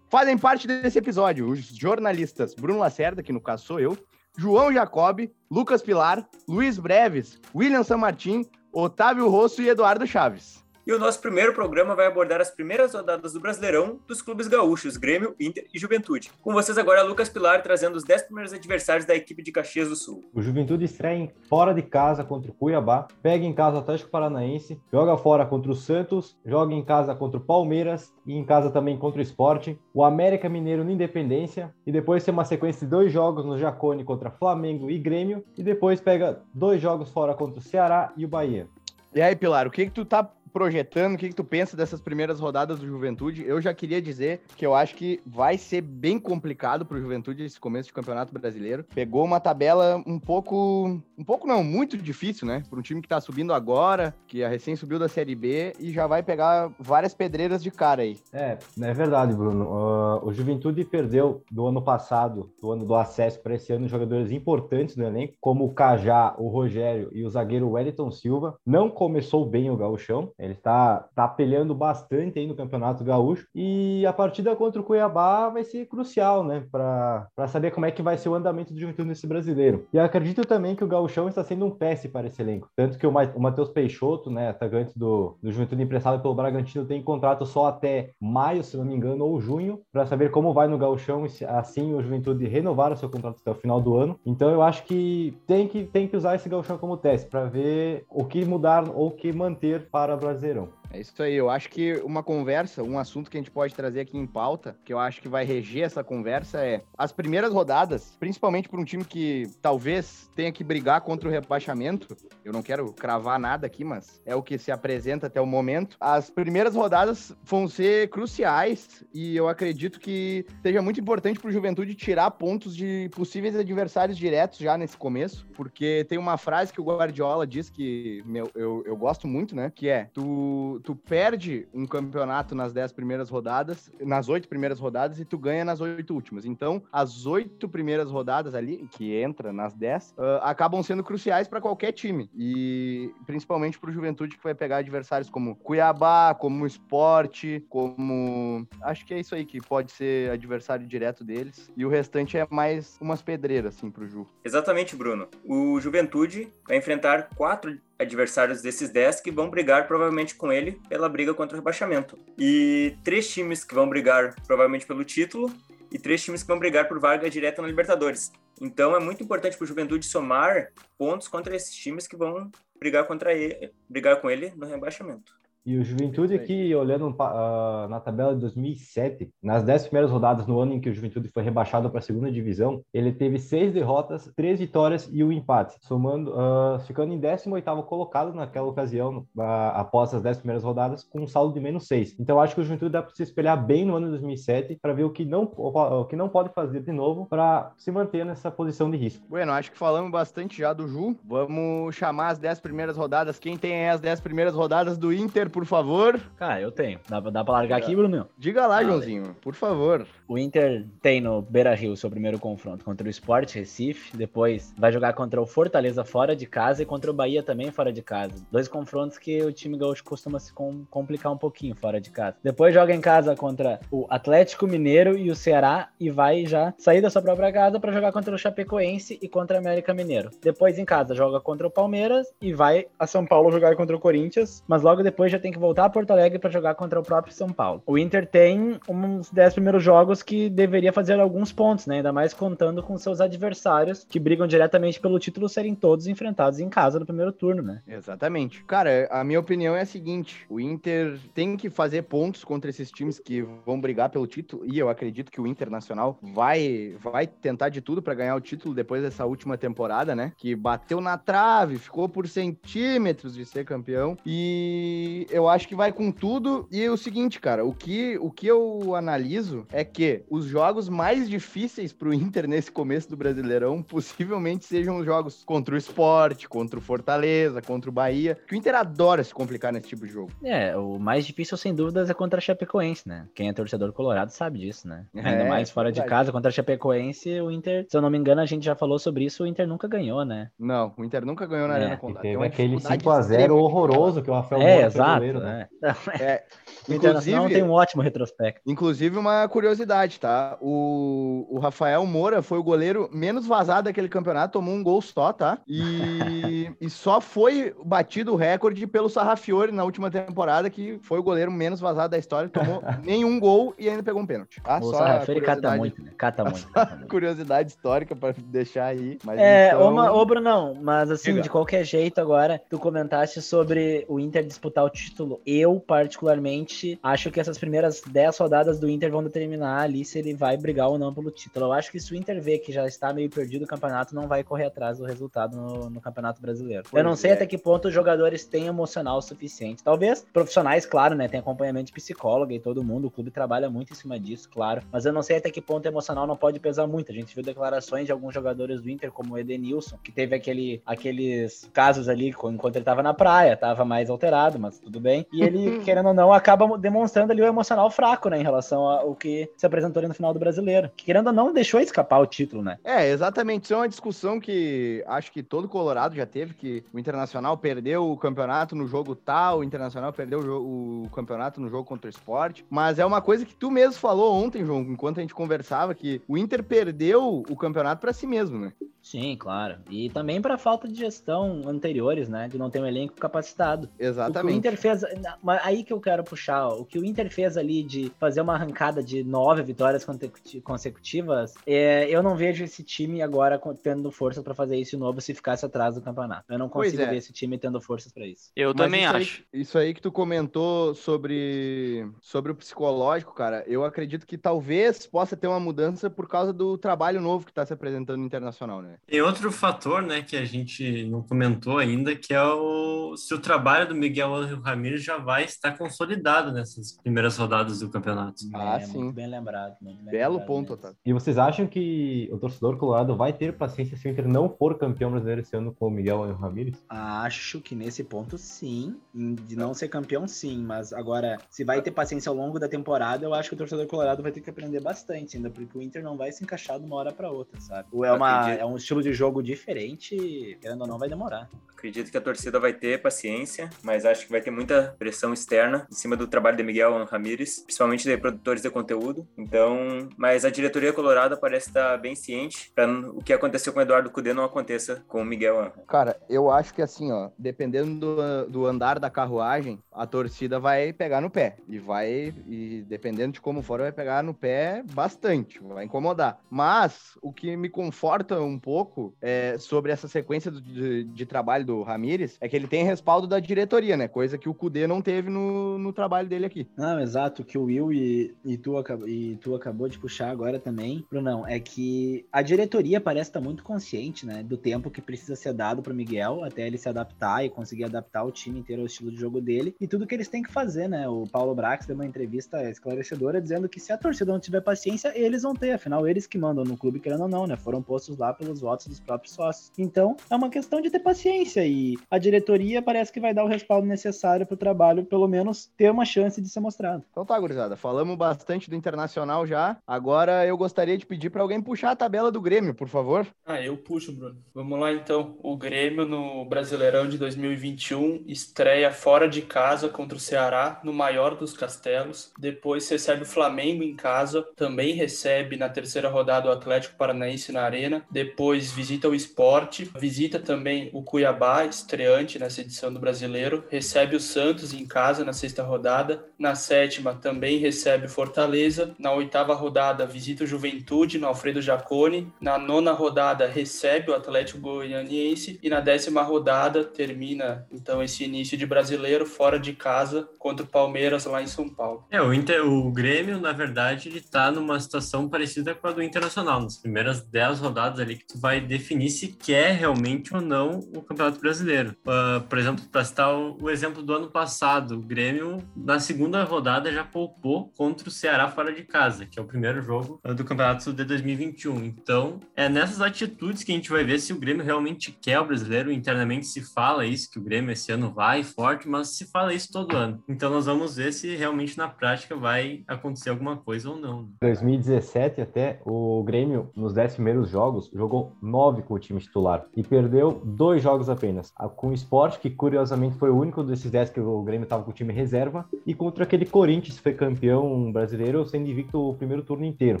Fazem 0.08 0.36
parte 0.36 0.66
desse 0.66 0.98
episódio 0.98 1.48
os 1.48 1.60
jornalistas 1.60 2.54
Bruno 2.54 2.80
Lacerda, 2.80 3.22
que 3.22 3.32
no 3.32 3.40
caso 3.40 3.64
sou 3.64 3.78
eu, 3.78 3.96
João 4.38 4.72
Jacob, 4.72 5.30
Lucas 5.50 5.82
Pilar, 5.82 6.28
Luiz 6.46 6.78
Breves, 6.78 7.40
William 7.54 7.82
San 7.82 7.96
Martin, 7.96 8.44
Otávio 8.72 9.28
Rosso 9.28 9.62
e 9.62 9.68
Eduardo 9.68 10.06
Chaves. 10.06 10.65
E 10.86 10.92
o 10.92 11.00
nosso 11.00 11.20
primeiro 11.20 11.52
programa 11.52 11.96
vai 11.96 12.06
abordar 12.06 12.40
as 12.40 12.48
primeiras 12.48 12.94
rodadas 12.94 13.32
do 13.32 13.40
Brasileirão 13.40 13.98
dos 14.06 14.22
clubes 14.22 14.46
gaúchos, 14.46 14.96
Grêmio, 14.96 15.34
Inter 15.40 15.66
e 15.74 15.80
Juventude. 15.80 16.30
Com 16.40 16.52
vocês 16.52 16.78
agora, 16.78 17.02
Lucas 17.02 17.28
Pilar, 17.28 17.60
trazendo 17.60 17.96
os 17.96 18.04
10 18.04 18.22
primeiros 18.22 18.52
adversários 18.52 19.04
da 19.04 19.12
equipe 19.12 19.42
de 19.42 19.50
Caxias 19.50 19.88
do 19.88 19.96
Sul. 19.96 20.22
O 20.32 20.40
Juventude 20.40 20.84
estreia 20.84 21.28
fora 21.48 21.74
de 21.74 21.82
casa 21.82 22.22
contra 22.22 22.52
o 22.52 22.54
Cuiabá, 22.54 23.08
pega 23.20 23.44
em 23.44 23.52
casa 23.52 23.78
o 23.78 23.80
Atlético 23.80 24.10
Paranaense, 24.10 24.80
joga 24.92 25.16
fora 25.16 25.44
contra 25.44 25.72
o 25.72 25.74
Santos, 25.74 26.38
joga 26.46 26.72
em 26.72 26.84
casa 26.84 27.16
contra 27.16 27.38
o 27.38 27.44
Palmeiras 27.44 28.14
e 28.24 28.34
em 28.34 28.44
casa 28.44 28.70
também 28.70 28.96
contra 28.96 29.18
o 29.18 29.22
Esporte, 29.22 29.76
o 29.92 30.04
América 30.04 30.48
Mineiro 30.48 30.84
no 30.84 30.92
Independência 30.92 31.74
e 31.84 31.90
depois 31.90 32.22
tem 32.22 32.32
uma 32.32 32.44
sequência 32.44 32.86
de 32.86 32.90
dois 32.92 33.10
jogos 33.10 33.44
no 33.44 33.58
Jacone 33.58 34.04
contra 34.04 34.30
Flamengo 34.30 34.88
e 34.88 35.00
Grêmio 35.00 35.44
e 35.58 35.64
depois 35.64 36.00
pega 36.00 36.40
dois 36.54 36.80
jogos 36.80 37.10
fora 37.10 37.34
contra 37.34 37.58
o 37.58 37.62
Ceará 37.62 38.12
e 38.16 38.24
o 38.24 38.28
Bahia. 38.28 38.68
E 39.16 39.22
aí, 39.22 39.34
Pilar, 39.34 39.66
o 39.66 39.70
que, 39.70 39.86
que 39.86 39.92
tu 39.92 40.04
tá 40.04 40.30
projetando, 40.56 41.16
o 41.16 41.18
que, 41.18 41.28
que 41.28 41.34
tu 41.34 41.44
pensa 41.44 41.76
dessas 41.76 42.00
primeiras 42.00 42.40
rodadas 42.40 42.78
do 42.78 42.86
Juventude? 42.86 43.44
Eu 43.46 43.60
já 43.60 43.74
queria 43.74 44.00
dizer 44.00 44.40
que 44.56 44.64
eu 44.64 44.74
acho 44.74 44.94
que 44.94 45.20
vai 45.26 45.58
ser 45.58 45.82
bem 45.82 46.18
complicado 46.18 46.86
pro 46.86 46.98
Juventude 46.98 47.44
esse 47.44 47.60
começo 47.60 47.88
de 47.88 47.92
campeonato 47.92 48.32
brasileiro. 48.32 48.82
Pegou 48.94 49.22
uma 49.22 49.38
tabela 49.38 50.02
um 50.06 50.18
pouco, 50.18 50.98
um 51.18 51.24
pouco 51.24 51.46
não, 51.46 51.62
muito 51.62 51.98
difícil, 51.98 52.46
né? 52.46 52.62
Para 52.70 52.78
um 52.78 52.82
time 52.82 53.02
que 53.02 53.08
tá 53.08 53.20
subindo 53.20 53.52
agora, 53.52 54.14
que 54.26 54.42
a 54.42 54.48
recém 54.48 54.74
subiu 54.76 54.98
da 54.98 55.08
Série 55.08 55.34
B 55.34 55.74
e 55.78 55.92
já 55.92 56.06
vai 56.06 56.22
pegar 56.22 56.70
várias 56.80 57.12
pedreiras 57.12 57.62
de 57.62 57.70
cara 57.70 58.00
aí. 58.00 58.16
É, 58.32 58.56
é 58.80 58.94
verdade, 58.94 59.34
Bruno. 59.34 59.66
Uh, 59.66 60.26
o 60.26 60.32
Juventude 60.32 60.86
perdeu 60.86 61.44
do 61.50 61.66
ano 61.66 61.82
passado, 61.82 62.50
do 62.62 62.72
ano 62.72 62.86
do 62.86 62.94
acesso 62.94 63.42
para 63.42 63.56
esse 63.56 63.74
ano, 63.74 63.86
jogadores 63.88 64.30
importantes 64.30 64.96
no 64.96 65.04
elenco, 65.04 65.34
como 65.38 65.66
o 65.66 65.74
Cajá, 65.74 66.34
o 66.38 66.48
Rogério 66.48 67.10
e 67.12 67.26
o 67.26 67.28
zagueiro 67.28 67.72
Wellington 67.72 68.10
Silva. 68.10 68.56
Não 68.64 68.88
começou 68.88 69.44
bem 69.44 69.70
o 69.70 69.76
gauchão, 69.76 70.32
ele 70.46 70.54
está 70.54 71.06
tá 71.14 71.28
peleando 71.28 71.74
bastante 71.74 72.38
aí 72.38 72.46
no 72.46 72.54
Campeonato 72.54 73.04
Gaúcho 73.04 73.46
e 73.54 74.04
a 74.06 74.12
partida 74.12 74.54
contra 74.56 74.80
o 74.80 74.84
Cuiabá 74.84 75.48
vai 75.48 75.64
ser 75.64 75.86
crucial, 75.86 76.44
né, 76.44 76.64
para 76.70 77.48
saber 77.48 77.70
como 77.70 77.86
é 77.86 77.90
que 77.90 78.02
vai 78.02 78.16
ser 78.16 78.28
o 78.28 78.34
andamento 78.34 78.72
do 78.72 78.80
Juventude 78.80 79.08
nesse 79.08 79.26
brasileiro. 79.26 79.86
E 79.92 79.98
acredito 79.98 80.46
também 80.46 80.74
que 80.74 80.84
o 80.84 80.88
Gauchão 80.88 81.28
está 81.28 81.42
sendo 81.42 81.66
um 81.66 81.70
péssimo 81.70 82.12
para 82.12 82.26
esse 82.26 82.40
elenco, 82.40 82.68
tanto 82.76 82.98
que 82.98 83.06
o, 83.06 83.12
Matheus 83.12 83.68
Peixoto, 83.68 84.30
né, 84.30 84.48
atacante 84.48 84.92
do, 84.96 85.36
do 85.42 85.50
Juventude 85.50 85.82
emprestado 85.82 86.20
pelo 86.22 86.34
Bragantino, 86.34 86.84
tem 86.84 87.02
contrato 87.02 87.44
só 87.44 87.66
até 87.66 88.10
maio, 88.20 88.62
se 88.62 88.76
não 88.76 88.84
me 88.84 88.94
engano, 88.94 89.24
ou 89.24 89.40
junho, 89.40 89.80
para 89.92 90.06
saber 90.06 90.30
como 90.30 90.52
vai 90.52 90.68
no 90.68 90.78
Gauchão 90.78 91.26
e 91.26 91.44
assim 91.44 91.94
o 91.94 92.02
Juventude 92.02 92.46
renovar 92.46 92.92
o 92.92 92.96
seu 92.96 93.08
contrato 93.08 93.38
até 93.40 93.50
o 93.50 93.54
final 93.54 93.80
do 93.80 93.96
ano. 93.96 94.18
Então 94.24 94.50
eu 94.50 94.62
acho 94.62 94.84
que 94.84 95.36
tem 95.46 95.66
que, 95.66 95.84
tem 95.84 96.06
que 96.06 96.16
usar 96.16 96.34
esse 96.34 96.48
Gauchão 96.48 96.78
como 96.78 96.96
teste 96.96 97.28
para 97.28 97.44
ver 97.44 98.04
o 98.08 98.24
que 98.24 98.44
mudar 98.44 98.88
ou 98.88 99.08
o 99.08 99.10
que 99.10 99.32
manter 99.32 99.88
para 99.90 100.14
o 100.14 100.18
Brasileiro 100.18 100.35
Brasileirão. 100.36 100.68
É 100.92 101.00
isso 101.00 101.22
aí. 101.22 101.34
Eu 101.34 101.50
acho 101.50 101.68
que 101.68 101.94
uma 102.04 102.22
conversa, 102.22 102.82
um 102.82 102.98
assunto 102.98 103.30
que 103.30 103.36
a 103.36 103.40
gente 103.40 103.50
pode 103.50 103.74
trazer 103.74 104.00
aqui 104.00 104.16
em 104.16 104.26
pauta, 104.26 104.76
que 104.84 104.92
eu 104.92 104.98
acho 104.98 105.20
que 105.20 105.28
vai 105.28 105.44
reger 105.44 105.84
essa 105.84 106.02
conversa, 106.02 106.64
é 106.64 106.82
as 106.96 107.12
primeiras 107.12 107.52
rodadas, 107.52 108.16
principalmente 108.18 108.68
para 108.68 108.80
um 108.80 108.84
time 108.84 109.04
que 109.04 109.48
talvez 109.60 110.30
tenha 110.34 110.52
que 110.52 110.64
brigar 110.64 111.00
contra 111.02 111.28
o 111.28 111.32
rebaixamento. 111.32 112.16
Eu 112.44 112.52
não 112.52 112.62
quero 112.62 112.92
cravar 112.92 113.38
nada 113.38 113.66
aqui, 113.66 113.84
mas 113.84 114.20
é 114.24 114.34
o 114.34 114.42
que 114.42 114.58
se 114.58 114.70
apresenta 114.70 115.26
até 115.26 115.40
o 115.40 115.46
momento. 115.46 115.96
As 116.00 116.30
primeiras 116.30 116.74
rodadas 116.74 117.36
vão 117.42 117.68
ser 117.68 118.08
cruciais 118.08 119.04
e 119.12 119.36
eu 119.36 119.48
acredito 119.48 120.00
que 120.00 120.46
seja 120.62 120.80
muito 120.80 121.00
importante 121.00 121.38
para 121.38 121.48
o 121.48 121.52
Juventude 121.52 121.94
tirar 121.94 122.30
pontos 122.32 122.74
de 122.74 123.10
possíveis 123.14 123.56
adversários 123.56 124.16
diretos 124.16 124.58
já 124.58 124.78
nesse 124.78 124.96
começo, 124.96 125.46
porque 125.54 126.06
tem 126.08 126.18
uma 126.18 126.36
frase 126.36 126.72
que 126.72 126.80
o 126.80 126.84
Guardiola 126.84 127.46
diz 127.46 127.68
que 127.68 128.22
meu, 128.24 128.50
eu, 128.54 128.82
eu 128.86 128.96
gosto 128.96 129.26
muito, 129.26 129.54
né? 129.54 129.70
Que 129.74 129.88
é: 129.88 130.08
tu 130.12 130.80
tu, 130.86 130.94
perde 130.94 131.66
um 131.74 131.84
campeonato 131.84 132.54
nas 132.54 132.72
dez 132.72 132.92
primeiras 132.92 133.28
rodadas, 133.28 133.90
nas 134.00 134.28
oito 134.28 134.48
primeiras 134.48 134.78
rodadas, 134.78 135.18
e 135.18 135.24
tu 135.24 135.36
ganha 135.36 135.64
nas 135.64 135.80
oito 135.80 136.14
últimas. 136.14 136.44
Então, 136.44 136.80
as 136.92 137.26
oito 137.26 137.68
primeiras 137.68 138.08
rodadas 138.08 138.54
ali, 138.54 138.88
que 138.92 139.12
entra 139.16 139.52
nas 139.52 139.74
dez, 139.74 140.14
uh, 140.16 140.38
acabam 140.42 140.80
sendo 140.84 141.02
cruciais 141.02 141.48
para 141.48 141.60
qualquer 141.60 141.90
time. 141.90 142.30
E 142.32 143.12
principalmente 143.26 143.80
para 143.80 143.90
o 143.90 143.92
Juventude, 143.92 144.36
que 144.36 144.44
vai 144.44 144.54
pegar 144.54 144.76
adversários 144.76 145.28
como 145.28 145.56
Cuiabá, 145.56 146.34
como 146.34 146.64
Esporte, 146.64 147.66
como. 147.68 148.45
Acho 148.80 149.04
que 149.04 149.12
é 149.12 149.18
isso 149.18 149.34
aí 149.34 149.44
que 149.44 149.60
pode 149.60 149.92
ser 149.92 150.30
adversário 150.30 150.86
direto 150.86 151.24
deles. 151.24 151.70
E 151.76 151.84
o 151.84 151.88
restante 151.88 152.38
é 152.38 152.46
mais 152.48 152.96
umas 153.00 153.20
pedreiras, 153.20 153.76
assim, 153.76 153.90
pro 153.90 154.06
Ju. 154.06 154.26
Exatamente, 154.44 154.94
Bruno. 154.94 155.28
O 155.44 155.80
Juventude 155.80 156.48
vai 156.66 156.76
enfrentar 156.76 157.30
quatro 157.34 157.76
adversários 157.98 158.62
desses 158.62 158.90
10 158.90 159.20
que 159.20 159.30
vão 159.30 159.50
brigar 159.50 159.86
provavelmente 159.86 160.34
com 160.34 160.52
ele 160.52 160.80
pela 160.88 161.08
briga 161.08 161.34
contra 161.34 161.56
o 161.56 161.60
rebaixamento. 161.60 162.18
E 162.38 162.96
três 163.02 163.28
times 163.28 163.64
que 163.64 163.74
vão 163.74 163.88
brigar 163.88 164.34
provavelmente 164.46 164.86
pelo 164.86 165.04
título 165.04 165.52
e 165.90 165.98
três 165.98 166.22
times 166.22 166.42
que 166.42 166.48
vão 166.48 166.58
brigar 166.58 166.88
por 166.88 166.98
vaga 166.98 167.28
direta 167.30 167.62
na 167.62 167.68
Libertadores. 167.68 168.32
Então 168.60 168.94
é 168.94 169.00
muito 169.00 169.22
importante 169.22 169.56
para 169.56 169.64
o 169.64 169.66
Juventude 169.66 170.06
somar 170.06 170.72
pontos 170.98 171.28
contra 171.28 171.54
esses 171.54 171.74
times 171.74 172.06
que 172.06 172.16
vão 172.16 172.50
brigar 172.78 173.06
contra 173.06 173.34
ele, 173.34 173.72
brigar 173.88 174.20
com 174.20 174.30
ele 174.30 174.52
no 174.56 174.66
rebaixamento. 174.66 175.34
E 175.66 175.76
o 175.76 175.82
Juventude 175.82 176.32
aqui, 176.32 176.72
olhando 176.76 177.08
uh, 177.08 177.88
na 177.88 177.98
tabela 177.98 178.32
de 178.32 178.40
2007, 178.40 179.30
nas 179.42 179.64
dez 179.64 179.82
primeiras 179.82 180.12
rodadas 180.12 180.46
no 180.46 180.60
ano 180.60 180.74
em 180.74 180.80
que 180.80 180.88
o 180.88 180.94
Juventude 180.94 181.28
foi 181.28 181.42
rebaixado 181.42 181.90
para 181.90 181.98
a 181.98 182.02
segunda 182.02 182.30
divisão, 182.30 182.82
ele 182.94 183.10
teve 183.10 183.40
seis 183.40 183.72
derrotas, 183.72 184.30
três 184.36 184.60
vitórias 184.60 185.10
e 185.12 185.24
um 185.24 185.32
empate, 185.32 185.76
somando, 185.80 186.30
uh, 186.30 186.78
ficando 186.86 187.12
em 187.12 187.20
18º 187.20 187.84
colocado 187.84 188.32
naquela 188.32 188.68
ocasião, 188.68 189.26
uh, 189.36 189.42
após 189.74 190.14
as 190.14 190.22
dez 190.22 190.38
primeiras 190.38 190.62
rodadas, 190.62 191.02
com 191.02 191.22
um 191.22 191.26
saldo 191.26 191.52
de 191.52 191.58
menos 191.58 191.88
seis. 191.88 192.14
Então 192.16 192.40
acho 192.40 192.54
que 192.54 192.60
o 192.60 192.64
Juventude 192.64 192.92
dá 192.92 193.02
para 193.02 193.12
se 193.12 193.24
espelhar 193.24 193.60
bem 193.60 193.84
no 193.84 193.96
ano 193.96 194.06
de 194.06 194.12
2007 194.12 194.78
para 194.80 194.92
ver 194.92 195.02
o 195.02 195.10
que 195.10 195.24
não 195.24 195.52
o 195.56 196.04
que 196.04 196.14
não 196.14 196.28
pode 196.28 196.50
fazer 196.50 196.80
de 196.80 196.92
novo 196.92 197.26
para 197.26 197.72
se 197.76 197.90
manter 197.90 198.24
nessa 198.24 198.52
posição 198.52 198.88
de 198.88 198.96
risco. 198.96 199.26
Bueno, 199.28 199.50
acho 199.50 199.72
que 199.72 199.78
falamos 199.78 200.12
bastante 200.12 200.58
já 200.58 200.72
do 200.72 200.86
Ju. 200.86 201.16
Vamos 201.24 201.96
chamar 201.96 202.28
as 202.28 202.38
dez 202.38 202.60
primeiras 202.60 202.96
rodadas. 202.96 203.40
Quem 203.40 203.56
tem 203.56 203.88
as 203.88 204.00
dez 204.00 204.20
primeiras 204.20 204.54
rodadas 204.54 204.96
do 204.96 205.12
Inter 205.12 205.50
por 205.56 205.64
favor. 205.64 206.20
Cara, 206.36 206.60
eu 206.60 206.70
tenho. 206.70 207.00
Dá, 207.08 207.18
dá 207.18 207.42
pra 207.42 207.54
largar 207.54 207.78
aqui, 207.78 207.96
Bruno? 207.96 208.28
Diga 208.36 208.66
lá, 208.66 208.76
ah, 208.76 208.84
Joãozinho, 208.84 209.34
por 209.40 209.54
favor. 209.54 210.06
O 210.28 210.36
Inter 210.36 210.84
tem 211.00 211.18
no 211.18 211.40
Beira 211.40 211.74
Rio 211.74 211.96
seu 211.96 212.10
primeiro 212.10 212.38
confronto 212.38 212.84
contra 212.84 213.06
o 213.06 213.10
Sport 213.10 213.54
Recife. 213.54 214.14
Depois 214.14 214.74
vai 214.76 214.92
jogar 214.92 215.14
contra 215.14 215.40
o 215.40 215.46
Fortaleza 215.46 216.04
fora 216.04 216.36
de 216.36 216.44
casa 216.44 216.82
e 216.82 216.84
contra 216.84 217.10
o 217.10 217.14
Bahia 217.14 217.42
também 217.42 217.70
fora 217.70 217.90
de 217.90 218.02
casa. 218.02 218.34
Dois 218.52 218.68
confrontos 218.68 219.16
que 219.16 219.42
o 219.42 219.50
time 219.50 219.78
gaúcho 219.78 220.04
costuma 220.04 220.38
se 220.38 220.52
com, 220.52 220.84
complicar 220.90 221.32
um 221.32 221.38
pouquinho 221.38 221.74
fora 221.74 221.98
de 221.98 222.10
casa. 222.10 222.36
Depois 222.44 222.74
joga 222.74 222.94
em 222.94 223.00
casa 223.00 223.34
contra 223.34 223.80
o 223.90 224.06
Atlético 224.10 224.66
Mineiro 224.66 225.16
e 225.16 225.30
o 225.30 225.34
Ceará 225.34 225.88
e 225.98 226.10
vai 226.10 226.44
já 226.44 226.74
sair 226.76 227.00
da 227.00 227.08
sua 227.08 227.22
própria 227.22 227.50
casa 227.50 227.80
para 227.80 227.92
jogar 227.92 228.12
contra 228.12 228.34
o 228.34 228.38
Chapecoense 228.38 229.18
e 229.22 229.26
contra 229.26 229.56
o 229.56 229.60
América 229.60 229.94
Mineiro. 229.94 230.28
Depois 230.42 230.78
em 230.78 230.84
casa 230.84 231.14
joga 231.14 231.40
contra 231.40 231.66
o 231.66 231.70
Palmeiras 231.70 232.26
e 232.42 232.52
vai 232.52 232.88
a 232.98 233.06
São 233.06 233.24
Paulo 233.24 233.50
jogar 233.50 233.74
contra 233.74 233.96
o 233.96 234.00
Corinthians, 234.00 234.62
mas 234.68 234.82
logo 234.82 235.02
depois 235.02 235.32
já 235.32 235.38
tem 235.45 235.45
que 235.52 235.58
voltar 235.58 235.84
a 235.84 235.90
Porto 235.90 236.10
Alegre 236.10 236.38
para 236.38 236.50
jogar 236.50 236.74
contra 236.74 236.98
o 236.98 237.02
próprio 237.02 237.32
São 237.32 237.48
Paulo. 237.48 237.82
O 237.86 237.98
Inter 237.98 238.26
tem 238.26 238.78
uns 238.88 239.30
10 239.30 239.54
primeiros 239.54 239.82
jogos 239.82 240.22
que 240.22 240.48
deveria 240.48 240.92
fazer 240.92 241.18
alguns 241.18 241.52
pontos, 241.52 241.86
né? 241.86 241.96
Ainda 241.96 242.12
mais 242.12 242.32
contando 242.32 242.82
com 242.82 242.96
seus 242.98 243.20
adversários 243.20 244.04
que 244.08 244.18
brigam 244.18 244.46
diretamente 244.46 245.00
pelo 245.00 245.18
título 245.18 245.48
serem 245.48 245.74
todos 245.74 246.06
enfrentados 246.06 246.58
em 246.58 246.68
casa 246.68 246.98
no 246.98 247.06
primeiro 247.06 247.32
turno, 247.32 247.62
né? 247.62 247.82
Exatamente. 247.86 248.64
Cara, 248.64 249.08
a 249.10 249.24
minha 249.24 249.40
opinião 249.40 249.74
é 249.74 249.82
a 249.82 249.86
seguinte: 249.86 250.46
o 250.48 250.60
Inter 250.60 251.18
tem 251.34 251.56
que 251.56 251.70
fazer 251.70 252.02
pontos 252.02 252.44
contra 252.44 252.70
esses 252.70 252.90
times 252.90 253.18
que 253.18 253.42
vão 253.64 253.80
brigar 253.80 254.10
pelo 254.10 254.26
título, 254.26 254.64
e 254.66 254.78
eu 254.78 254.88
acredito 254.88 255.30
que 255.30 255.40
o 255.40 255.46
Internacional 255.46 256.18
vai, 256.22 256.94
vai 257.02 257.26
tentar 257.26 257.68
de 257.68 257.80
tudo 257.80 258.02
para 258.02 258.14
ganhar 258.14 258.34
o 258.34 258.40
título 258.40 258.74
depois 258.74 259.02
dessa 259.02 259.24
última 259.24 259.56
temporada, 259.56 260.14
né? 260.14 260.32
Que 260.36 260.54
bateu 260.54 261.00
na 261.00 261.16
trave, 261.16 261.78
ficou 261.78 262.08
por 262.08 262.28
centímetros 262.28 263.34
de 263.34 263.44
ser 263.44 263.64
campeão. 263.64 264.16
E 264.24 265.25
eu 265.30 265.48
acho 265.48 265.66
que 265.68 265.74
vai 265.74 265.92
com 265.92 266.10
tudo. 266.10 266.66
E 266.70 266.88
o 266.88 266.96
seguinte, 266.96 267.40
cara, 267.40 267.64
o 267.64 267.72
que, 267.74 268.18
o 268.18 268.30
que 268.30 268.46
eu 268.46 268.94
analiso 268.94 269.66
é 269.72 269.84
que 269.84 270.24
os 270.30 270.44
jogos 270.46 270.88
mais 270.88 271.28
difíceis 271.28 271.92
pro 271.92 272.12
Inter 272.14 272.46
nesse 272.48 272.70
começo 272.70 273.08
do 273.10 273.16
Brasileirão 273.16 273.82
possivelmente 273.82 274.64
sejam 274.64 274.98
os 274.98 275.04
jogos 275.04 275.42
contra 275.44 275.74
o 275.74 275.78
Sport, 275.78 276.46
contra 276.46 276.78
o 276.78 276.82
Fortaleza, 276.82 277.62
contra 277.62 277.90
o 277.90 277.92
Bahia. 277.92 278.38
Que 278.46 278.54
o 278.54 278.56
Inter 278.56 278.74
adora 278.74 279.22
se 279.24 279.34
complicar 279.34 279.72
nesse 279.72 279.88
tipo 279.88 280.06
de 280.06 280.12
jogo. 280.12 280.30
É, 280.42 280.76
o 280.76 280.98
mais 280.98 281.26
difícil, 281.26 281.56
sem 281.56 281.74
dúvidas, 281.74 282.08
é 282.10 282.14
contra 282.14 282.38
a 282.38 282.40
Chapecoense, 282.40 283.08
né? 283.08 283.26
Quem 283.34 283.48
é 283.48 283.52
torcedor 283.52 283.92
colorado 283.92 284.30
sabe 284.30 284.58
disso, 284.58 284.86
né? 284.88 285.06
É, 285.14 285.20
Ainda 285.28 285.44
mais 285.46 285.70
fora 285.70 285.90
de 285.92 286.02
casa, 286.04 286.32
contra 286.32 286.48
a 286.48 286.52
Chapecoense, 286.52 287.40
o 287.40 287.50
Inter, 287.50 287.86
se 287.88 287.96
eu 287.96 288.00
não 288.02 288.10
me 288.10 288.18
engano, 288.18 288.40
a 288.40 288.46
gente 288.46 288.64
já 288.64 288.74
falou 288.74 288.98
sobre 288.98 289.24
isso, 289.24 289.44
o 289.44 289.46
Inter 289.46 289.66
nunca 289.66 289.88
ganhou, 289.88 290.24
né? 290.24 290.50
Não, 290.58 290.92
o 290.96 291.04
Inter 291.04 291.24
nunca 291.24 291.46
ganhou 291.46 291.68
na 291.68 291.74
É, 291.74 291.76
Arena 291.78 291.96
Condá. 291.96 292.20
teve 292.20 292.28
Tem 292.28 292.36
uma 292.36 292.46
aquele 292.46 292.76
dificuldade 292.76 293.04
5x0 293.04 293.50
horroroso 293.54 294.22
que 294.22 294.30
o 294.30 294.34
Rafael 294.34 294.60
É, 294.62 294.72
Moura 294.74 294.86
exato. 294.86 295.15
Goleiro, 295.18 295.40
né? 295.40 295.68
né? 295.82 295.94
É, 296.20 296.44
O 296.88 296.92
Internacional 296.94 297.42
tem 297.48 297.58
inclusive, 297.58 297.62
um 297.62 297.72
ótimo 297.72 298.02
retrospecto. 298.02 298.60
inclusive, 298.66 299.18
uma 299.18 299.48
curiosidade, 299.48 300.20
tá? 300.20 300.56
O, 300.60 301.46
o 301.50 301.58
Rafael 301.58 302.04
Moura 302.06 302.42
foi 302.42 302.58
o 302.58 302.62
goleiro 302.62 303.08
menos 303.12 303.46
vazado 303.46 303.84
daquele 303.84 304.08
campeonato, 304.08 304.52
tomou 304.54 304.74
um 304.74 304.82
gol 304.82 305.00
só, 305.02 305.32
tá? 305.32 305.58
E, 305.66 306.70
e 306.80 306.88
só 306.90 307.20
foi 307.20 307.74
batido 307.84 308.32
o 308.32 308.36
recorde 308.36 308.86
pelo 308.86 309.08
Sarrafiore 309.08 309.72
na 309.72 309.84
última 309.84 310.10
temporada, 310.10 310.70
que 310.70 310.98
foi 311.02 311.18
o 311.18 311.22
goleiro 311.22 311.50
menos 311.50 311.80
vazado 311.80 312.10
da 312.10 312.18
história, 312.18 312.48
tomou 312.48 312.82
nenhum 313.02 313.38
gol 313.40 313.74
e 313.78 313.88
ainda 313.88 314.02
pegou 314.02 314.22
um 314.22 314.26
pênalti. 314.26 314.60
Tá? 314.62 314.78
o 314.78 314.90
Sarrafeira 314.90 315.40
cata 315.40 315.76
muito, 315.76 316.02
né? 316.02 316.10
Cata 316.16 316.44
muito. 316.44 316.68
cata 316.70 316.94
muito. 316.96 317.08
Curiosidade 317.08 317.70
histórica 317.70 318.14
pra 318.14 318.34
deixar 318.38 318.86
aí. 318.86 319.18
Mas 319.24 319.38
É, 319.38 319.68
então... 319.68 319.88
ô, 319.88 319.90
Ma- 319.92 320.12
ô 320.12 320.24
Brunão, 320.24 320.74
mas 320.80 321.10
assim, 321.10 321.40
de 321.40 321.48
qualquer 321.48 321.84
jeito 321.84 322.20
agora, 322.20 322.60
tu 322.70 322.78
comentaste 322.78 323.40
sobre 323.42 324.04
o 324.08 324.18
Inter 324.18 324.44
disputar 324.44 324.84
o 324.84 324.90
título. 325.06 325.40
Eu, 325.46 325.80
particularmente, 325.80 326.98
acho 327.02 327.30
que 327.30 327.40
essas 327.40 327.58
primeiras 327.58 328.02
10 328.06 328.38
rodadas 328.38 328.78
do 328.78 328.88
Inter 328.88 329.10
vão 329.10 329.22
determinar 329.22 329.82
ali 329.82 330.04
se 330.04 330.18
ele 330.18 330.34
vai 330.34 330.56
brigar 330.56 330.88
ou 330.88 330.98
não 330.98 331.14
pelo 331.14 331.30
título. 331.30 331.66
Eu 331.66 331.72
acho 331.72 331.90
que 331.90 332.00
se 332.00 332.12
o 332.12 332.16
Inter 332.16 332.40
vê 332.40 332.58
que 332.58 332.72
já 332.72 332.86
está 332.86 333.12
meio 333.12 333.30
perdido 333.30 333.64
o 333.64 333.68
campeonato, 333.68 334.14
não 334.14 334.26
vai 334.26 334.42
correr 334.42 334.66
atrás 334.66 334.98
do 334.98 335.04
resultado 335.04 335.56
no, 335.56 335.90
no 335.90 336.00
Campeonato 336.00 336.40
Brasileiro. 336.40 336.84
Pois 336.90 337.02
Eu 337.02 337.08
não 337.08 337.16
sei 337.16 337.30
é. 337.30 337.34
até 337.34 337.46
que 337.46 337.58
ponto 337.58 337.88
os 337.88 337.94
jogadores 337.94 338.44
têm 338.44 338.66
emocional 338.66 339.20
suficiente. 339.22 339.82
Talvez 339.82 340.26
profissionais, 340.32 340.84
claro, 340.84 341.14
né? 341.14 341.28
Tem 341.28 341.40
acompanhamento 341.40 341.86
de 341.86 341.92
psicóloga 341.92 342.52
e 342.52 342.60
todo 342.60 342.82
mundo, 342.82 343.06
o 343.06 343.10
clube 343.10 343.30
trabalha 343.30 343.70
muito 343.70 343.92
em 343.92 343.96
cima 343.96 344.18
disso, 344.18 344.48
claro. 344.50 344.82
Mas 344.90 345.06
eu 345.06 345.12
não 345.12 345.22
sei 345.22 345.36
até 345.36 345.50
que 345.50 345.60
ponto 345.60 345.86
emocional 345.86 346.26
não 346.26 346.36
pode 346.36 346.58
pesar 346.58 346.86
muito. 346.86 347.12
A 347.12 347.14
gente 347.14 347.34
viu 347.34 347.44
declarações 347.44 348.06
de 348.06 348.12
alguns 348.12 348.34
jogadores 348.34 348.82
do 348.82 348.90
Inter, 348.90 349.10
como 349.10 349.34
o 349.34 349.38
Edenilson, 349.38 349.98
que 350.02 350.12
teve 350.12 350.34
aquele, 350.34 350.82
aqueles 350.84 351.68
casos 351.72 352.08
ali 352.08 352.28
enquanto 352.28 352.76
ele 352.76 352.84
tava 352.84 353.02
na 353.02 353.14
praia, 353.14 353.56
tava 353.56 353.84
mais 353.84 354.10
alterado, 354.10 354.58
mas 354.58 354.78
tudo 354.78 354.95
bem. 355.00 355.26
E 355.32 355.42
ele, 355.42 355.80
querendo 355.80 356.08
ou 356.08 356.14
não, 356.14 356.32
acaba 356.32 356.76
demonstrando 356.78 357.32
ali 357.32 357.42
o 357.42 357.46
emocional 357.46 357.90
fraco, 357.90 358.28
né? 358.28 358.38
Em 358.38 358.42
relação 358.42 358.86
ao 358.86 359.14
que 359.14 359.50
se 359.56 359.66
apresentou 359.66 360.00
ali 360.00 360.08
no 360.08 360.14
final 360.14 360.32
do 360.32 360.38
brasileiro. 360.40 360.90
Que, 360.96 361.04
querendo 361.04 361.28
ou 361.28 361.32
não, 361.32 361.52
deixou 361.52 361.80
escapar 361.80 362.18
o 362.18 362.26
título, 362.26 362.62
né? 362.62 362.78
É, 362.84 363.10
exatamente. 363.10 363.64
Isso 363.64 363.74
é 363.74 363.76
uma 363.76 363.88
discussão 363.88 364.40
que 364.40 365.04
acho 365.06 365.32
que 365.32 365.42
todo 365.42 365.68
Colorado 365.68 366.14
já 366.14 366.26
teve, 366.26 366.54
que 366.54 366.84
o 366.92 366.98
Internacional 366.98 367.56
perdeu 367.56 368.10
o 368.10 368.16
campeonato 368.16 368.74
no 368.74 368.86
jogo 368.86 369.14
tal, 369.14 369.58
o 369.58 369.64
Internacional 369.64 370.12
perdeu 370.12 370.40
o, 370.40 371.04
o 371.04 371.10
campeonato 371.10 371.60
no 371.60 371.68
jogo 371.68 371.84
contra 371.84 372.06
o 372.06 372.10
esporte. 372.10 372.64
Mas 372.70 372.98
é 372.98 373.06
uma 373.06 373.20
coisa 373.20 373.44
que 373.44 373.54
tu 373.54 373.70
mesmo 373.70 373.94
falou 373.94 374.34
ontem, 374.34 374.64
João, 374.64 374.80
enquanto 374.80 375.18
a 375.18 375.20
gente 375.20 375.34
conversava, 375.34 375.94
que 375.94 376.20
o 376.28 376.36
Inter 376.36 376.62
perdeu 376.62 377.44
o 377.48 377.56
campeonato 377.56 378.00
pra 378.00 378.12
si 378.12 378.26
mesmo, 378.26 378.58
né? 378.58 378.72
Sim, 379.06 379.36
claro. 379.38 379.76
E 379.88 380.10
também 380.10 380.42
para 380.42 380.58
falta 380.58 380.88
de 380.88 380.96
gestão 380.96 381.62
anteriores, 381.64 382.28
né? 382.28 382.48
De 382.48 382.58
não 382.58 382.68
ter 382.68 382.80
um 382.80 382.86
elenco 382.86 383.14
capacitado. 383.14 383.86
O 383.86 383.98
que 383.98 384.02
o 384.02 384.06
Exatamente. 384.06 384.58
Inter 384.58 384.76
fez. 384.88 385.02
mas 385.42 385.60
Aí 385.64 385.82
que 385.82 385.92
eu 385.92 386.00
quero 386.00 386.22
puxar, 386.22 386.68
ó, 386.68 386.78
o 386.80 386.84
que 386.84 386.98
o 386.98 387.04
Inter 387.04 387.30
fez 387.30 387.56
ali 387.56 387.82
de 387.82 388.12
fazer 388.20 388.40
uma 388.40 388.54
arrancada 388.54 389.02
de 389.02 389.24
nove 389.24 389.62
vitórias 389.62 390.04
consecuti- 390.04 390.60
consecutivas, 390.60 391.54
é, 391.66 392.08
eu 392.08 392.22
não 392.22 392.36
vejo 392.36 392.62
esse 392.64 392.82
time 392.82 393.22
agora 393.22 393.60
tendo 393.82 394.10
forças 394.10 394.42
para 394.42 394.54
fazer 394.54 394.76
isso 394.76 394.92
de 394.92 394.96
novo 394.98 395.20
se 395.20 395.34
ficasse 395.34 395.64
atrás 395.64 395.94
do 395.94 396.00
campeonato. 396.02 396.44
Eu 396.52 396.58
não 396.58 396.68
consigo 396.68 397.02
é. 397.02 397.06
ver 397.06 397.16
esse 397.16 397.32
time 397.32 397.58
tendo 397.58 397.80
forças 397.80 398.12
para 398.12 398.26
isso. 398.26 398.50
Eu 398.54 398.68
Mas 398.70 398.76
também 398.76 399.04
isso 399.04 399.14
aí- 399.16 399.22
acho. 399.22 399.42
isso 399.52 399.78
aí 399.78 399.94
que 399.94 400.00
tu 400.00 400.12
comentou 400.12 400.94
sobre, 400.94 402.06
sobre 402.20 402.52
o 402.52 402.54
psicológico, 402.54 403.34
cara, 403.34 403.64
eu 403.66 403.84
acredito 403.84 404.26
que 404.26 404.38
talvez 404.38 405.06
possa 405.06 405.36
ter 405.36 405.46
uma 405.46 405.60
mudança 405.60 406.08
por 406.08 406.28
causa 406.28 406.52
do 406.52 406.76
trabalho 406.78 407.20
novo 407.20 407.46
que 407.46 407.52
tá 407.52 407.64
se 407.64 407.72
apresentando 407.72 408.18
no 408.18 408.26
Internacional, 408.26 408.82
né? 408.82 408.96
Tem 409.06 409.20
outro 409.20 409.50
fator, 409.50 410.02
né, 410.02 410.22
que 410.22 410.36
a 410.36 410.44
gente 410.44 411.04
não 411.06 411.22
comentou 411.22 411.78
ainda, 411.78 412.14
que 412.14 412.34
é 412.34 412.42
o 412.42 413.16
se 413.16 413.32
o 413.34 413.38
trabalho 413.38 413.88
do 413.88 413.94
Miguel 413.94 414.34
Ramírez 414.76 415.02
já 415.02 415.16
vai 415.18 415.44
estar 415.44 415.76
consolidado 415.76 416.52
nessas 416.52 416.92
primeiras 417.02 417.36
rodadas 417.36 417.80
do 417.80 417.88
campeonato. 417.88 418.36
Ah, 418.54 418.76
é, 418.76 418.80
sim. 418.80 418.98
Muito 418.98 419.14
bem 419.14 419.26
lembrado. 419.26 419.74
muito 419.80 420.02
bem 420.04 420.12
Belo 420.12 420.34
lembrado 420.34 420.46
ponto. 420.46 420.72
Otávio. 420.74 420.96
E 421.04 421.12
vocês 421.12 421.38
acham 421.38 421.66
que 421.66 422.28
o 422.32 422.38
torcedor 422.38 422.76
colorado 422.76 423.16
vai 423.16 423.32
ter 423.32 423.52
paciência 423.56 423.96
se 423.96 424.06
o 424.06 424.10
Inter 424.10 424.28
não 424.28 424.48
for 424.48 424.78
campeão 424.78 425.10
brasileiro 425.10 425.40
esse 425.40 425.56
ano 425.56 425.74
com 425.74 425.86
o 425.86 425.90
Miguel 425.90 426.22
Angel 426.22 426.36
Ramírez? 426.36 426.76
Acho 426.88 427.60
que 427.60 427.74
nesse 427.74 428.04
ponto 428.04 428.38
sim, 428.38 428.96
em- 429.14 429.34
de 429.34 429.56
não 429.56 429.74
ser 429.74 429.88
campeão 429.88 430.26
sim, 430.28 430.58
mas 430.62 430.92
agora 430.92 431.38
se 431.50 431.64
vai 431.64 431.80
ter 431.82 431.90
paciência 431.90 432.30
ao 432.30 432.36
longo 432.36 432.58
da 432.58 432.68
temporada, 432.68 433.24
eu 433.24 433.34
acho 433.34 433.48
que 433.48 433.54
o 433.54 433.58
torcedor 433.58 433.86
colorado 433.86 434.22
vai 434.22 434.32
ter 434.32 434.40
que 434.40 434.50
aprender 434.50 434.80
bastante 434.80 435.36
ainda, 435.36 435.50
porque 435.50 435.76
o 435.78 435.82
Inter 435.82 436.02
não 436.02 436.16
vai 436.16 436.30
se 436.32 436.42
encaixar 436.44 436.78
de 436.78 436.84
uma 436.86 436.96
hora 436.96 437.12
pra 437.12 437.30
outra, 437.30 437.60
sabe? 437.60 437.88
Ou 437.92 438.04
é, 438.04 438.12
uma, 438.12 438.50
é 438.52 438.64
um 438.64 438.76
estilo 438.76 439.02
de 439.02 439.12
jogo 439.12 439.42
diferente, 439.42 440.58
querendo 440.60 440.82
ou 440.82 440.86
não, 440.86 440.98
vai 440.98 441.08
demorar. 441.08 441.48
Acredito 441.72 442.10
que 442.10 442.16
a 442.16 442.20
torcida 442.20 442.58
vai 442.58 442.72
ter 442.72 443.00
paciência, 443.02 443.68
mas 443.82 444.04
acho 444.04 444.24
que 444.26 444.32
vai 444.32 444.40
ter 444.40 444.50
muita 444.66 444.96
pressão 444.98 445.32
externa 445.32 445.86
em 445.90 445.94
cima 445.94 446.16
do 446.16 446.26
trabalho 446.26 446.56
de 446.56 446.62
Miguel 446.64 447.04
Ramírez, 447.04 447.60
principalmente 447.60 448.02
de 448.02 448.16
produtores 448.16 448.62
de 448.62 448.68
conteúdo. 448.70 449.26
Então, 449.38 450.08
mas 450.16 450.44
a 450.44 450.50
diretoria 450.50 450.92
colorada 450.92 451.36
parece 451.36 451.68
estar 451.68 451.96
bem 451.98 452.16
ciente 452.16 452.72
para 452.74 452.90
o 453.10 453.22
que 453.22 453.32
aconteceu 453.32 453.72
com 453.72 453.78
o 453.78 453.82
Eduardo 453.82 454.10
Cudê 454.10 454.32
não 454.34 454.44
aconteça 454.44 455.04
com 455.06 455.22
o 455.22 455.24
Miguel. 455.24 455.72
Cara, 455.86 456.16
eu 456.28 456.50
acho 456.50 456.74
que 456.74 456.82
assim, 456.82 457.12
ó, 457.12 457.30
dependendo 457.38 458.00
do, 458.00 458.50
do 458.50 458.66
andar 458.66 458.98
da 458.98 459.08
carruagem, 459.08 459.78
a 459.92 460.04
torcida 460.06 460.58
vai 460.58 460.92
pegar 460.92 461.20
no 461.20 461.30
pé. 461.30 461.56
E 461.68 461.78
vai, 461.78 462.34
e 462.48 462.84
dependendo 462.88 463.34
de 463.34 463.40
como 463.40 463.62
for, 463.62 463.78
vai 463.80 463.92
pegar 463.92 464.22
no 464.24 464.34
pé 464.34 464.82
bastante, 464.92 465.60
vai 465.62 465.84
incomodar. 465.84 466.40
Mas 466.50 467.16
o 467.22 467.32
que 467.32 467.56
me 467.56 467.68
conforta 467.68 468.40
um 468.40 468.58
pouco 468.58 469.14
é, 469.22 469.56
sobre 469.58 469.92
essa 469.92 470.08
sequência 470.08 470.50
do- 470.50 470.60
de, 470.60 471.04
de 471.04 471.26
trabalho 471.26 471.64
do 471.64 471.82
Ramires 471.82 472.36
é 472.40 472.48
que 472.48 472.56
ele 472.56 472.66
tem 472.66 472.84
respaldo 472.84 473.26
da 473.28 473.38
diretoria, 473.38 473.96
né? 473.96 474.08
Coisa 474.08 474.36
que 474.36 474.48
o 474.48 474.55
Cudê 474.56 474.86
não 474.86 475.00
teve 475.00 475.30
no, 475.30 475.78
no 475.78 475.92
trabalho 475.92 476.28
dele 476.28 476.46
aqui. 476.46 476.68
Não, 476.76 477.00
exato, 477.00 477.44
que 477.44 477.58
o 477.58 477.64
Will 477.64 477.92
e, 477.92 478.34
e, 478.44 478.56
tu, 478.56 478.74
e 479.06 479.36
tu 479.36 479.54
acabou 479.54 479.88
de 479.88 479.98
puxar 479.98 480.30
agora 480.30 480.58
também, 480.58 481.04
Brunão, 481.10 481.46
é 481.46 481.60
que 481.60 482.26
a 482.32 482.42
diretoria 482.42 483.00
parece 483.00 483.30
estar 483.30 483.40
muito 483.40 483.62
consciente, 483.62 484.26
né, 484.26 484.42
do 484.42 484.56
tempo 484.56 484.90
que 484.90 485.00
precisa 485.00 485.36
ser 485.36 485.52
dado 485.52 485.82
pro 485.82 485.94
Miguel 485.94 486.44
até 486.44 486.66
ele 486.66 486.78
se 486.78 486.88
adaptar 486.88 487.44
e 487.44 487.50
conseguir 487.50 487.84
adaptar 487.84 488.24
o 488.24 488.32
time 488.32 488.58
inteiro 488.58 488.82
ao 488.82 488.86
estilo 488.86 489.10
de 489.10 489.16
jogo 489.16 489.40
dele 489.40 489.74
e 489.80 489.86
tudo 489.86 490.06
que 490.06 490.14
eles 490.14 490.28
têm 490.28 490.42
que 490.42 490.52
fazer, 490.52 490.88
né? 490.88 491.08
O 491.08 491.26
Paulo 491.26 491.54
Brax 491.54 491.86
deu 491.86 491.94
uma 491.94 492.06
entrevista 492.06 492.68
esclarecedora 492.70 493.40
dizendo 493.40 493.68
que 493.68 493.80
se 493.80 493.92
a 493.92 493.98
torcida 493.98 494.32
não 494.32 494.40
tiver 494.40 494.60
paciência, 494.60 495.12
eles 495.14 495.42
vão 495.42 495.54
ter, 495.54 495.72
afinal 495.72 496.06
eles 496.06 496.26
que 496.26 496.38
mandam 496.38 496.64
no 496.64 496.76
clube, 496.76 497.00
querendo 497.00 497.22
ou 497.22 497.28
não, 497.28 497.46
né? 497.46 497.56
Foram 497.56 497.82
postos 497.82 498.16
lá 498.16 498.32
pelos 498.32 498.60
votos 498.60 498.86
dos 498.86 499.00
próprios 499.00 499.34
sócios. 499.34 499.72
Então, 499.78 500.16
é 500.30 500.36
uma 500.36 500.50
questão 500.50 500.80
de 500.80 500.90
ter 500.90 501.00
paciência 501.00 501.66
e 501.66 501.96
a 502.10 502.18
diretoria 502.18 502.80
parece 502.80 503.12
que 503.12 503.20
vai 503.20 503.34
dar 503.34 503.44
o 503.44 503.48
respaldo 503.48 503.86
necessário 503.86 504.45
pro 504.46 504.56
trabalho, 504.56 505.04
pelo 505.04 505.28
menos 505.28 505.70
ter 505.76 505.90
uma 505.90 506.04
chance 506.04 506.40
de 506.40 506.48
ser 506.48 506.60
mostrado. 506.60 507.04
Então 507.10 507.24
tá, 507.24 507.38
gurizada. 507.38 507.76
Falamos 507.76 508.16
bastante 508.16 508.70
do 508.70 508.76
Internacional 508.76 509.46
já. 509.46 509.76
Agora 509.86 510.46
eu 510.46 510.56
gostaria 510.56 510.96
de 510.96 511.06
pedir 511.06 511.30
pra 511.30 511.42
alguém 511.42 511.60
puxar 511.60 511.90
a 511.90 511.96
tabela 511.96 512.30
do 512.30 512.40
Grêmio, 512.40 512.74
por 512.74 512.88
favor. 512.88 513.26
Ah, 513.44 513.60
eu 513.60 513.76
puxo, 513.76 514.12
Bruno. 514.12 514.36
Vamos 514.54 514.78
lá 514.78 514.92
então. 514.92 515.36
O 515.42 515.56
Grêmio 515.56 516.06
no 516.06 516.44
Brasileirão 516.44 517.08
de 517.08 517.18
2021 517.18 518.24
estreia 518.26 518.92
fora 518.92 519.28
de 519.28 519.42
casa 519.42 519.88
contra 519.88 520.16
o 520.16 520.20
Ceará, 520.20 520.80
no 520.82 520.92
maior 520.92 521.36
dos 521.36 521.52
castelos. 521.52 522.32
Depois 522.38 522.88
recebe 522.88 523.22
o 523.22 523.26
Flamengo 523.26 523.82
em 523.82 523.94
casa, 523.94 524.46
também 524.56 524.94
recebe 524.94 525.56
na 525.56 525.68
terceira 525.68 526.08
rodada 526.08 526.48
o 526.48 526.52
Atlético 526.52 526.96
Paranaense 526.96 527.52
na 527.52 527.62
Arena. 527.62 528.04
Depois 528.10 528.72
visita 528.72 529.08
o 529.08 529.14
Esporte, 529.14 529.90
visita 529.98 530.38
também 530.38 530.90
o 530.92 531.02
Cuiabá, 531.02 531.64
estreante 531.64 532.38
nessa 532.38 532.60
edição 532.60 532.92
do 532.92 533.00
Brasileiro. 533.00 533.64
Recebe 533.70 534.16
o 534.16 534.20
Santos 534.26 534.72
em 534.72 534.86
casa 534.86 535.24
na 535.24 535.32
sexta 535.32 535.62
rodada. 535.62 536.24
Na 536.38 536.54
sétima 536.54 537.14
também 537.14 537.58
recebe 537.58 538.08
Fortaleza. 538.08 538.94
Na 538.98 539.12
oitava 539.12 539.54
rodada 539.54 540.06
visita 540.06 540.44
o 540.44 540.46
Juventude 540.46 541.18
no 541.18 541.26
Alfredo 541.26 541.62
Jacone. 541.62 542.32
Na 542.40 542.58
nona 542.58 542.92
rodada 542.92 543.46
recebe 543.46 544.10
o 544.10 544.14
Atlético 544.14 544.60
Goianiense 544.60 545.58
e 545.62 545.68
na 545.68 545.80
décima 545.80 546.22
rodada 546.22 546.84
termina 546.84 547.66
então 547.70 548.02
esse 548.02 548.24
início 548.24 548.56
de 548.56 548.66
brasileiro 548.66 549.26
fora 549.26 549.58
de 549.58 549.72
casa 549.72 550.28
contra 550.38 550.64
o 550.64 550.68
Palmeiras 550.68 551.24
lá 551.24 551.42
em 551.42 551.46
São 551.46 551.68
Paulo. 551.68 552.04
É, 552.10 552.20
o, 552.20 552.32
Inter, 552.32 552.66
o 552.66 552.90
Grêmio, 552.90 553.40
na 553.40 553.52
verdade, 553.52 554.08
ele 554.08 554.20
tá 554.20 554.50
numa 554.50 554.78
situação 554.80 555.28
parecida 555.28 555.74
com 555.74 555.88
a 555.88 555.92
do 555.92 556.02
Internacional, 556.02 556.60
nas 556.60 556.76
primeiras 556.76 557.20
10 557.20 557.60
rodadas 557.60 558.00
ali 558.00 558.16
que 558.16 558.26
tu 558.26 558.38
vai 558.38 558.60
definir 558.60 559.10
se 559.10 559.28
quer 559.28 559.72
realmente 559.72 560.34
ou 560.34 560.40
não 560.40 560.80
o 560.94 561.02
Campeonato 561.02 561.40
Brasileiro. 561.40 561.96
Ah, 562.06 562.42
por 562.48 562.58
exemplo, 562.58 562.84
para 562.90 563.04
citar 563.04 563.34
o, 563.34 563.56
o 563.60 563.70
exemplo 563.70 564.02
do 564.02 564.14
ano 564.16 564.30
passado, 564.30 564.96
o 564.96 565.00
Grêmio, 565.00 565.58
na 565.76 566.00
segunda 566.00 566.42
rodada, 566.44 566.92
já 566.92 567.04
poupou 567.04 567.72
contra 567.76 568.08
o 568.08 568.10
Ceará 568.10 568.48
fora 568.48 568.72
de 568.72 568.82
casa, 568.82 569.26
que 569.26 569.38
é 569.38 569.42
o 569.42 569.46
primeiro 569.46 569.82
jogo 569.82 570.20
do 570.34 570.44
Campeonato 570.44 570.92
de 570.92 571.04
2021. 571.04 571.84
Então, 571.84 572.40
é 572.54 572.68
nessas 572.68 573.00
atitudes 573.00 573.62
que 573.62 573.72
a 573.72 573.74
gente 573.74 573.90
vai 573.90 574.04
ver 574.04 574.18
se 574.18 574.32
o 574.32 574.38
Grêmio 574.38 574.64
realmente 574.64 575.12
quer 575.12 575.40
o 575.40 575.46
brasileiro. 575.46 575.92
Internamente 575.92 576.46
se 576.46 576.60
fala 576.62 577.06
isso, 577.06 577.30
que 577.30 577.38
o 577.38 577.42
Grêmio 577.42 577.72
esse 577.72 577.92
ano 577.92 578.12
vai 578.12 578.42
forte, 578.42 578.88
mas 578.88 579.16
se 579.16 579.30
fala 579.30 579.54
isso 579.54 579.72
todo 579.72 579.96
ano. 579.96 580.22
Então, 580.28 580.50
nós 580.50 580.66
vamos 580.66 580.96
ver 580.96 581.12
se 581.12 581.34
realmente 581.36 581.78
na 581.78 581.88
prática 581.88 582.36
vai 582.36 582.82
acontecer 582.86 583.30
alguma 583.30 583.56
coisa 583.56 583.90
ou 583.90 583.96
não. 583.96 584.22
Em 584.42 584.46
2017, 584.46 585.40
até, 585.40 585.80
o 585.84 586.22
Grêmio, 586.24 586.70
nos 586.74 586.92
dez 586.92 587.14
primeiros 587.14 587.50
jogos, 587.50 587.90
jogou 587.92 588.36
nove 588.42 588.82
com 588.82 588.94
o 588.94 588.98
time 588.98 589.20
titular 589.20 589.66
e 589.76 589.82
perdeu 589.82 590.40
dois 590.44 590.82
jogos 590.82 591.08
apenas. 591.08 591.52
Com 591.76 591.88
o 591.88 591.94
Sport, 591.94 592.38
que 592.38 592.50
curiosamente 592.50 593.18
foi 593.18 593.30
o 593.30 593.36
único 593.36 593.62
desses 593.62 593.90
dez 593.90 594.05
que 594.12 594.20
o 594.20 594.42
Grêmio 594.42 594.64
estava 594.64 594.82
com 594.82 594.90
o 594.90 594.94
time 594.94 595.12
reserva, 595.12 595.66
e 595.86 595.94
contra 595.94 596.24
aquele 596.24 596.46
Corinthians, 596.46 596.98
foi 596.98 597.12
campeão 597.14 597.92
brasileiro, 597.92 598.44
sendo 598.46 598.68
invicto 598.68 599.10
o 599.10 599.14
primeiro 599.14 599.42
turno 599.42 599.64
inteiro. 599.64 600.00